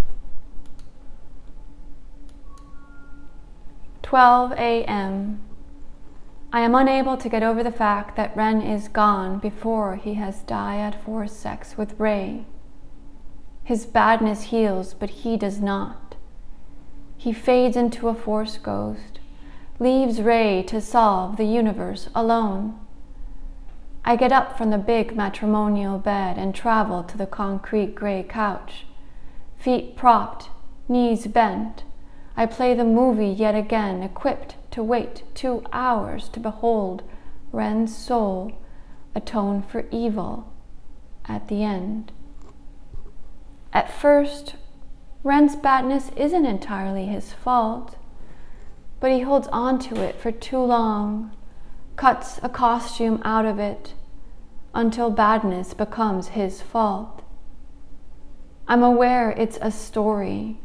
12 4.03 4.53
a.m. 4.53 5.41
I 6.53 6.61
am 6.61 6.75
unable 6.75 7.17
to 7.17 7.29
get 7.29 7.43
over 7.43 7.63
the 7.63 7.73
fact 7.73 8.17
that 8.17 8.37
Ren 8.37 8.63
is 8.63 8.89
gone 8.89 9.41
before 9.41 9.97
he 9.97 10.15
has 10.15 10.45
dyad 10.45 11.03
force 11.03 11.33
sex 11.33 11.77
with 11.77 11.99
Rey. 11.99 12.47
His 13.65 13.85
badness 13.87 14.45
heals, 14.45 14.95
but 14.95 15.11
he 15.11 15.37
does 15.37 15.61
not. 15.61 16.15
He 17.17 17.33
fades 17.33 17.77
into 17.77 18.09
a 18.09 18.15
force 18.15 18.57
ghost, 18.57 19.19
leaves 19.85 20.23
Rey 20.23 20.63
to 20.63 20.81
solve 20.81 21.37
the 21.37 21.45
universe 21.45 22.09
alone. 22.15 22.81
I 24.03 24.17
get 24.17 24.33
up 24.33 24.57
from 24.57 24.71
the 24.71 24.79
big 24.79 25.15
matrimonial 25.15 25.99
bed 25.99 26.39
and 26.39 26.55
travel 26.55 27.03
to 27.03 27.19
the 27.19 27.27
concrete 27.27 27.95
gray 27.95 28.23
couch. 28.27 28.87
Feet 29.59 29.95
propped, 29.95 30.49
knees 30.89 31.27
bent, 31.27 31.85
I 32.35 32.47
play 32.47 32.73
the 32.73 32.85
movie 32.85 33.29
yet 33.29 33.55
again, 33.55 34.03
equipped 34.03 34.57
to 34.71 34.83
wait 34.83 35.23
two 35.35 35.63
hours 35.71 36.31
to 36.31 36.41
behold 36.41 37.03
Ren's 37.53 37.95
soul 37.95 38.53
atone 39.15 39.63
for 39.63 39.85
evil 39.91 40.51
at 41.27 41.49
the 41.49 41.63
end. 41.63 42.11
At 43.75 43.93
first, 43.93 44.55
Ren's 45.23 45.57
badness 45.57 46.11
isn't 46.17 46.47
entirely 46.47 47.05
his 47.05 47.35
fault, 47.35 47.97
but 49.05 49.13
he 49.13 49.21
holds 49.21 49.49
on 49.49 49.79
to 49.79 50.03
it 50.03 50.19
for 50.19 50.33
too 50.33 50.59
long, 50.59 51.31
cuts 51.95 52.41
a 52.43 52.49
costume 52.49 53.21
out 53.23 53.45
of 53.45 53.59
it 53.59 53.93
until 54.73 55.11
badness 55.11 55.75
becomes 55.75 56.29
his 56.29 56.63
fault. 56.63 57.23
I'm 58.67 58.83
aware 58.83 59.33
it's 59.33 59.59
a 59.61 59.71
story, 59.71 60.59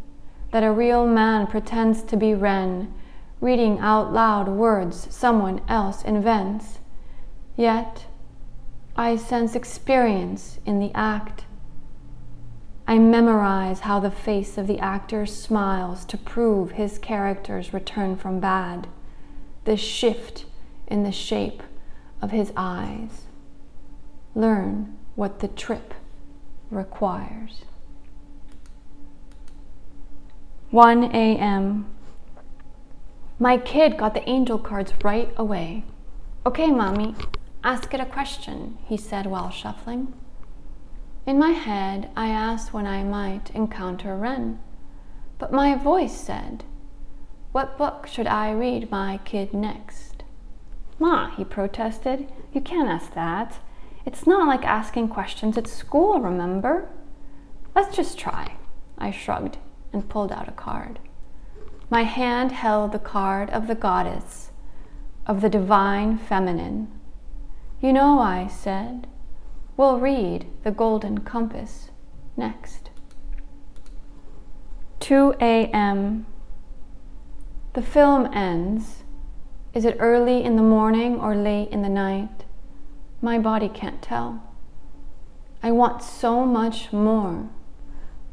that 0.53 0.63
a 0.63 0.71
real 0.71 1.05
man 1.05 1.47
pretends 1.47 2.01
to 2.03 2.15
be 2.15 2.33
Ren, 2.33 2.93
reading 3.41 3.77
out 3.79 4.13
loud 4.13 4.47
words 4.47 5.13
someone 5.13 5.59
else 5.67 6.01
invents. 6.03 6.79
Yet, 7.57 8.05
I 8.95 9.17
sense 9.17 9.53
experience 9.53 10.59
in 10.65 10.79
the 10.79 10.93
act. 10.95 11.43
I 12.89 12.97
memorize 12.97 13.81
how 13.81 13.99
the 13.99 14.09
face 14.09 14.57
of 14.57 14.65
the 14.65 14.79
actor 14.79 15.27
smiles 15.27 16.03
to 16.05 16.17
prove 16.17 16.71
his 16.71 16.97
character's 16.97 17.71
return 17.71 18.15
from 18.15 18.39
bad, 18.39 18.87
the 19.65 19.77
shift 19.77 20.45
in 20.87 21.03
the 21.03 21.11
shape 21.11 21.61
of 22.19 22.31
his 22.31 22.51
eyes. 22.57 23.25
Learn 24.33 24.97
what 25.13 25.37
the 25.37 25.47
trip 25.47 25.93
requires. 26.71 27.61
1 30.71 31.03
a.m. 31.13 31.85
My 33.37 33.59
kid 33.59 33.99
got 33.99 34.15
the 34.15 34.27
angel 34.27 34.57
cards 34.57 34.93
right 35.03 35.31
away. 35.37 35.83
Okay, 36.43 36.71
mommy, 36.71 37.13
ask 37.63 37.93
it 37.93 37.99
a 37.99 38.05
question, 38.07 38.79
he 38.85 38.97
said 38.97 39.27
while 39.27 39.51
shuffling. 39.51 40.11
In 41.29 41.37
my 41.37 41.51
head, 41.51 42.09
I 42.15 42.29
asked 42.29 42.73
when 42.73 42.87
I 42.87 43.03
might 43.03 43.51
encounter 43.51 44.17
Ren, 44.17 44.57
but 45.37 45.53
my 45.53 45.75
voice 45.75 46.19
said, 46.19 46.63
What 47.51 47.77
book 47.77 48.07
should 48.07 48.25
I 48.25 48.51
read 48.51 48.89
my 48.89 49.19
kid 49.25 49.53
next? 49.53 50.23
Ma, 50.97 51.29
he 51.29 51.43
protested, 51.43 52.31
you 52.51 52.61
can't 52.61 52.89
ask 52.89 53.13
that. 53.13 53.59
It's 54.07 54.25
not 54.25 54.47
like 54.47 54.65
asking 54.65 55.09
questions 55.09 55.55
at 55.55 55.67
school, 55.67 56.19
remember? 56.19 56.89
Let's 57.75 57.95
just 57.95 58.17
try. 58.17 58.55
I 58.97 59.11
shrugged 59.11 59.59
and 59.93 60.09
pulled 60.09 60.31
out 60.31 60.49
a 60.49 60.53
card. 60.53 60.97
My 61.91 62.05
hand 62.05 62.53
held 62.53 62.91
the 62.91 62.97
card 62.97 63.51
of 63.51 63.67
the 63.67 63.75
goddess, 63.75 64.49
of 65.27 65.41
the 65.41 65.49
divine 65.49 66.17
feminine. 66.17 66.91
You 67.79 67.93
know, 67.93 68.17
I 68.17 68.47
said, 68.47 69.05
We'll 69.79 69.97
read 69.97 70.45
The 70.63 70.71
Golden 70.71 71.19
Compass 71.19 71.89
next. 72.35 72.89
2 74.99 75.35
a.m. 75.39 76.25
The 77.71 77.81
film 77.81 78.27
ends. 78.33 79.05
Is 79.73 79.85
it 79.85 79.95
early 80.01 80.43
in 80.43 80.57
the 80.57 80.61
morning 80.61 81.17
or 81.17 81.33
late 81.33 81.69
in 81.69 81.81
the 81.81 81.87
night? 81.87 82.43
My 83.21 83.39
body 83.39 83.69
can't 83.69 84.01
tell. 84.01 84.43
I 85.63 85.71
want 85.71 86.03
so 86.03 86.45
much 86.45 86.91
more, 86.91 87.47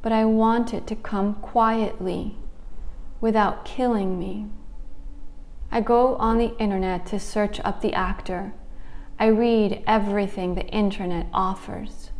but 0.03 0.11
I 0.11 0.25
want 0.25 0.75
it 0.75 0.85
to 0.89 0.97
come 0.97 1.35
quietly 1.35 2.39
without 3.21 3.65
killing 3.65 4.19
me. 4.19 4.47
I 5.71 5.81
go 5.81 6.17
on 6.17 6.39
the 6.39 6.59
internet 6.59 7.07
to 7.07 7.21
search 7.21 7.61
up 7.61 7.83
the 7.83 7.95
actor 7.95 8.53
I 9.19 9.27
read 9.27 9.83
everything 9.87 10.55
the 10.55 10.67
internet 10.67 11.27
offers. 11.33 12.11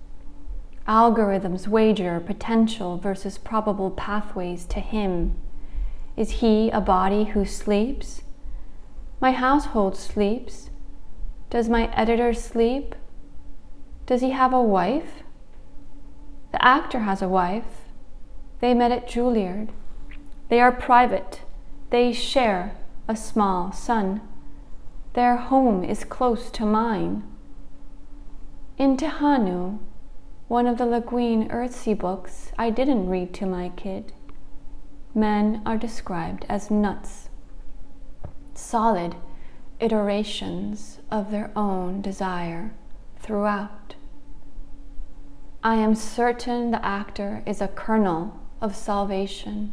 Algorithms 0.89 1.69
wager 1.69 2.21
potential 2.21 2.97
versus 2.97 3.37
probable 3.37 3.91
pathways 3.91 4.65
to 4.67 4.81
him. 4.81 5.37
Is 6.17 6.41
he 6.41 6.71
a 6.71 6.81
body 6.81 7.25
who 7.25 7.45
sleeps? 7.45 8.23
My 9.21 9.33
household 9.33 9.97
sleeps. 9.97 10.71
Does 11.51 11.69
my 11.69 11.93
editor 11.95 12.33
sleep? 12.33 12.95
Does 14.07 14.23
he 14.23 14.31
have 14.31 14.55
a 14.55 14.63
wife? 14.63 15.23
The 16.53 16.65
actor 16.65 17.01
has 17.01 17.21
a 17.21 17.29
wife. 17.29 17.83
They 18.61 18.73
met 18.73 18.93
at 18.93 19.09
Juilliard. 19.09 19.69
They 20.49 20.61
are 20.61 20.73
private. 20.73 21.43
They 21.91 22.13
share 22.13 22.77
a 23.07 23.17
small 23.17 23.73
son. 23.73 24.23
Their 25.17 25.37
home 25.37 25.83
is 25.83 26.05
close 26.05 26.51
to 26.51 26.67
mine. 26.67 27.23
In 28.77 28.99
Tehanu, 28.99 29.79
one 30.47 30.67
of 30.67 30.77
the 30.77 30.85
Le 30.85 31.01
Guin 31.01 31.49
Earthsea 31.49 31.97
books 31.97 32.53
I 32.59 32.69
didn't 32.69 33.09
read 33.09 33.33
to 33.37 33.47
my 33.47 33.71
kid, 33.71 34.13
men 35.15 35.63
are 35.65 35.79
described 35.79 36.45
as 36.51 36.71
nuts, 36.71 37.31
solid 38.53 39.17
iterations 39.81 41.01
of 41.11 41.31
their 41.31 41.51
own 41.57 42.03
desire 42.03 42.75
throughout. 43.19 43.95
I 45.65 45.77
am 45.77 45.95
certain 45.95 46.73
the 46.73 46.85
actor 46.85 47.43
is 47.47 47.63
a 47.63 47.69
kernel 47.69 48.39
of 48.61 48.77
salvation, 48.77 49.73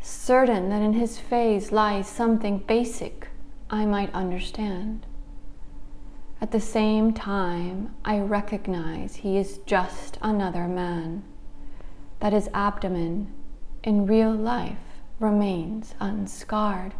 certain 0.00 0.70
that 0.70 0.80
in 0.80 0.94
his 0.94 1.18
face 1.18 1.70
lies 1.70 2.08
something 2.08 2.60
basic 2.60 3.28
I 3.72 3.86
might 3.86 4.14
understand. 4.14 5.06
At 6.42 6.50
the 6.50 6.60
same 6.60 7.14
time, 7.14 7.94
I 8.04 8.18
recognize 8.18 9.16
he 9.16 9.38
is 9.38 9.60
just 9.64 10.18
another 10.20 10.68
man, 10.68 11.24
that 12.20 12.34
his 12.34 12.50
abdomen 12.52 13.32
in 13.82 14.06
real 14.06 14.30
life 14.32 15.00
remains 15.18 15.94
unscarred. 16.00 16.92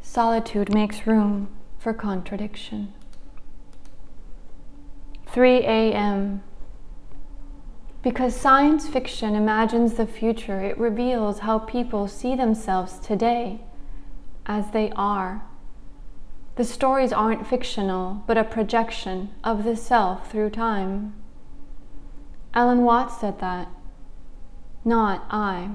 Solitude 0.00 0.72
makes 0.72 1.06
room 1.06 1.48
for 1.78 1.92
contradiction. 1.92 2.94
3 5.26 5.58
a.m. 5.58 6.42
Because 8.02 8.34
science 8.34 8.88
fiction 8.88 9.34
imagines 9.34 9.94
the 9.94 10.06
future, 10.06 10.62
it 10.62 10.78
reveals 10.78 11.40
how 11.40 11.58
people 11.58 12.08
see 12.08 12.34
themselves 12.34 12.98
today 12.98 13.60
as 14.46 14.70
they 14.70 14.90
are. 14.96 15.42
The 16.56 16.64
stories 16.64 17.12
aren't 17.12 17.46
fictional, 17.46 18.22
but 18.26 18.36
a 18.36 18.44
projection 18.44 19.30
of 19.42 19.64
the 19.64 19.76
self 19.76 20.30
through 20.30 20.50
time. 20.50 21.14
Alan 22.54 22.82
Watts 22.84 23.18
said 23.18 23.40
that, 23.40 23.68
not 24.84 25.24
I. 25.30 25.70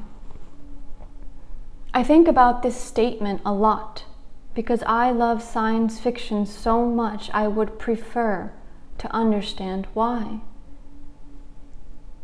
I 1.94 2.04
think 2.04 2.28
about 2.28 2.62
this 2.62 2.78
statement 2.78 3.42
a 3.44 3.54
lot 3.54 4.06
because 4.54 4.84
I 4.86 5.10
love 5.12 5.42
science 5.42 6.00
fiction 6.00 6.46
so 6.46 6.86
much 6.86 7.32
I 7.34 7.48
would 7.48 7.80
prefer 7.80 8.54
to 9.00 9.12
understand 9.16 9.88
why. 9.94 10.42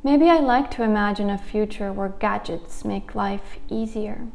Maybe 0.03 0.29
I 0.29 0.39
like 0.39 0.69
to 0.71 0.83
imagine 0.83 1.29
a 1.29 1.37
future 1.37 1.93
where 1.93 2.09
gadgets 2.09 2.83
make 2.83 3.15
life 3.15 3.57
easier 3.69 4.27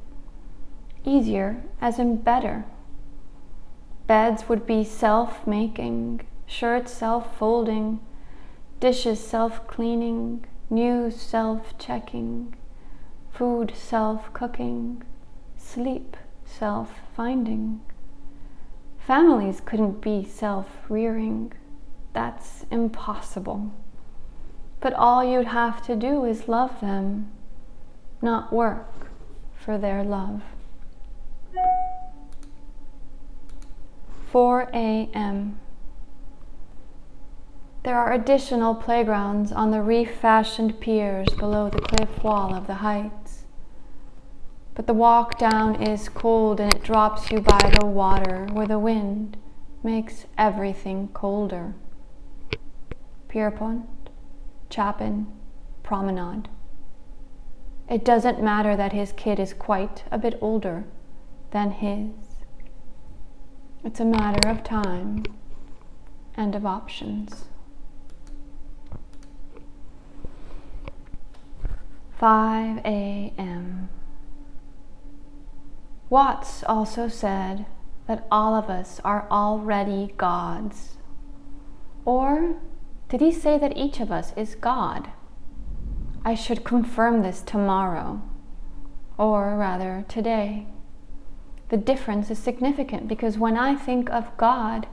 easier, 1.04 1.62
as 1.80 1.98
in 1.98 2.16
better. 2.16 2.64
Beds 4.06 4.48
would 4.48 4.66
be 4.66 4.84
self 4.84 5.46
making, 5.46 6.22
shirts 6.46 6.92
self 6.92 7.36
folding, 7.36 8.00
dishes 8.80 9.20
self 9.20 9.66
cleaning, 9.66 10.46
news 10.70 11.20
self 11.20 11.76
checking, 11.78 12.54
food 13.30 13.72
self 13.74 14.32
cooking, 14.32 15.02
sleep 15.56 16.16
self 16.44 17.00
finding. 17.14 17.80
Families 18.98 19.60
couldn't 19.64 20.00
be 20.00 20.24
self 20.24 20.68
rearing. 20.88 21.52
That's 22.12 22.64
impossible. 22.70 23.70
But 24.80 24.94
all 24.94 25.24
you'd 25.24 25.48
have 25.48 25.84
to 25.86 25.96
do 25.96 26.24
is 26.24 26.48
love 26.48 26.80
them, 26.80 27.30
not 28.22 28.52
work 28.52 29.10
for 29.56 29.76
their 29.76 30.04
love. 30.04 30.42
4 34.30 34.70
a.m. 34.74 35.58
There 37.82 37.98
are 37.98 38.12
additional 38.12 38.74
playgrounds 38.74 39.52
on 39.52 39.70
the 39.70 39.80
reef 39.80 40.14
fashioned 40.16 40.80
piers 40.80 41.28
below 41.38 41.70
the 41.70 41.80
cliff 41.80 42.22
wall 42.22 42.54
of 42.54 42.66
the 42.66 42.74
heights. 42.74 43.44
But 44.74 44.86
the 44.86 44.92
walk 44.92 45.38
down 45.38 45.82
is 45.82 46.10
cold 46.10 46.60
and 46.60 46.74
it 46.74 46.82
drops 46.82 47.30
you 47.30 47.40
by 47.40 47.74
the 47.78 47.86
water 47.86 48.46
where 48.52 48.66
the 48.66 48.78
wind 48.78 49.38
makes 49.82 50.26
everything 50.36 51.08
colder. 51.14 51.74
Pierrepont, 53.28 53.86
Chapin, 54.70 55.26
Promenade. 55.82 56.48
It 57.88 58.04
doesn't 58.04 58.42
matter 58.42 58.76
that 58.76 58.92
his 58.92 59.12
kid 59.12 59.40
is 59.40 59.54
quite 59.54 60.04
a 60.10 60.18
bit 60.18 60.36
older 60.42 60.84
than 61.50 61.70
his. 61.70 62.10
It's 63.84 64.00
a 64.00 64.04
matter 64.04 64.48
of 64.48 64.64
time 64.64 65.24
and 66.34 66.54
of 66.54 66.66
options. 66.66 67.44
5 72.18 72.78
a.m. 72.84 73.88
Watts 76.10 76.64
also 76.64 77.06
said 77.06 77.66
that 78.08 78.26
all 78.30 78.54
of 78.54 78.68
us 78.68 79.00
are 79.04 79.28
already 79.30 80.14
gods. 80.16 80.96
Or 82.04 82.56
did 83.08 83.20
he 83.20 83.30
say 83.30 83.58
that 83.58 83.76
each 83.76 84.00
of 84.00 84.10
us 84.10 84.32
is 84.36 84.54
God? 84.54 85.12
I 86.24 86.34
should 86.34 86.64
confirm 86.64 87.22
this 87.22 87.40
tomorrow, 87.40 88.20
or 89.16 89.56
rather 89.56 90.04
today. 90.08 90.66
The 91.68 91.76
difference 91.76 92.30
is 92.30 92.38
significant 92.38 93.08
because 93.08 93.38
when 93.38 93.56
I 93.56 93.74
think 93.74 94.10
of 94.10 94.36
God, 94.36 94.86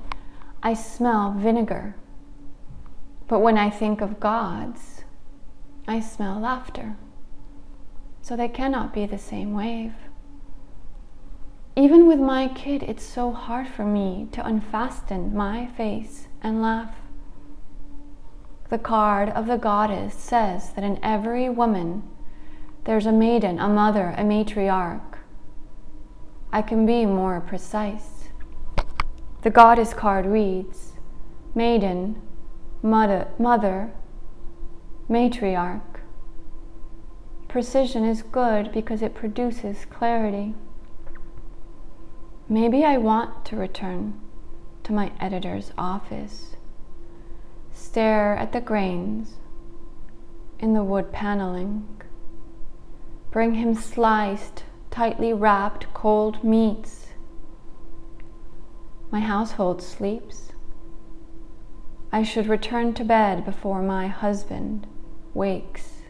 I 0.62 0.74
smell 0.74 1.34
vinegar. 1.38 1.96
But 3.28 3.40
when 3.40 3.58
I 3.58 3.70
think 3.70 4.02
of 4.02 4.20
gods, 4.20 5.04
I 5.88 6.00
smell 6.00 6.40
laughter 6.40 6.98
so 8.26 8.36
they 8.36 8.48
cannot 8.48 8.92
be 8.92 9.06
the 9.06 9.20
same 9.20 9.54
wave. 9.54 9.94
Even 11.76 12.08
with 12.08 12.20
my 12.20 12.48
kid, 12.48 12.82
it's 12.82 13.04
so 13.04 13.32
hard 13.32 13.68
for 13.68 13.86
me 13.86 14.28
to 14.32 14.44
unfasten 14.44 15.36
my 15.36 15.68
face 15.68 16.28
and 16.42 16.60
laugh. 16.60 16.96
The 18.72 18.80
card 18.80 19.30
of 19.30 19.46
the 19.46 19.58
goddess 19.58 20.16
says 20.16 20.74
that 20.74 20.84
in 20.84 20.98
every 21.04 21.50
woman 21.50 22.02
there's 22.86 23.06
a 23.06 23.12
maiden, 23.12 23.60
a 23.60 23.70
mother, 23.70 24.16
a 24.18 24.24
matriarch. 24.24 25.15
I 26.56 26.62
can 26.62 26.86
be 26.86 27.06
more 27.06 27.42
precise. 27.42 28.30
The 29.42 29.50
goddess 29.50 29.94
card 29.94 30.26
reads 30.26 30.94
Maiden, 31.54 32.22
mother, 32.82 33.28
mother 33.38 33.92
matriarch. 35.10 36.00
Precision 37.50 38.06
is 38.06 38.24
good 38.24 38.72
because 38.72 39.02
it 39.02 39.14
produces 39.14 39.84
clarity. 39.90 40.56
Maybe 42.48 42.86
I 42.86 43.00
want 43.00 43.44
to 43.48 43.58
return 43.58 44.18
to 44.86 44.94
my 44.94 45.12
editor's 45.20 45.74
office, 45.78 46.56
stare 47.74 48.34
at 48.38 48.54
the 48.54 48.62
grains 48.62 49.34
in 50.60 50.74
the 50.74 50.86
wood 50.86 51.12
paneling, 51.12 52.02
bring 53.30 53.56
him 53.56 53.76
sliced, 53.76 54.64
tightly 54.96 55.34
wrapped 55.34 55.94
cold 55.94 56.42
meats. 56.42 57.08
My 59.12 59.20
household 59.20 59.82
sleeps. 59.82 60.54
I 62.14 62.24
should 62.24 62.48
return 62.48 62.94
to 62.94 63.04
bed 63.04 63.44
before 63.44 63.82
my 63.82 64.08
husband 64.08 64.88
wakes. 65.34 66.04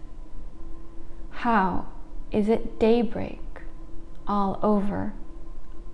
How 1.32 1.88
is 2.32 2.48
it 2.48 2.80
daybreak 2.80 3.42
all 4.28 4.60
over 4.62 5.14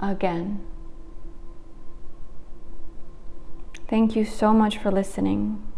again? 0.02 0.60
Thank 3.88 4.18
you 4.18 4.26
so 4.26 4.52
much 4.52 4.78
for 4.78 4.92
listening. 4.92 5.71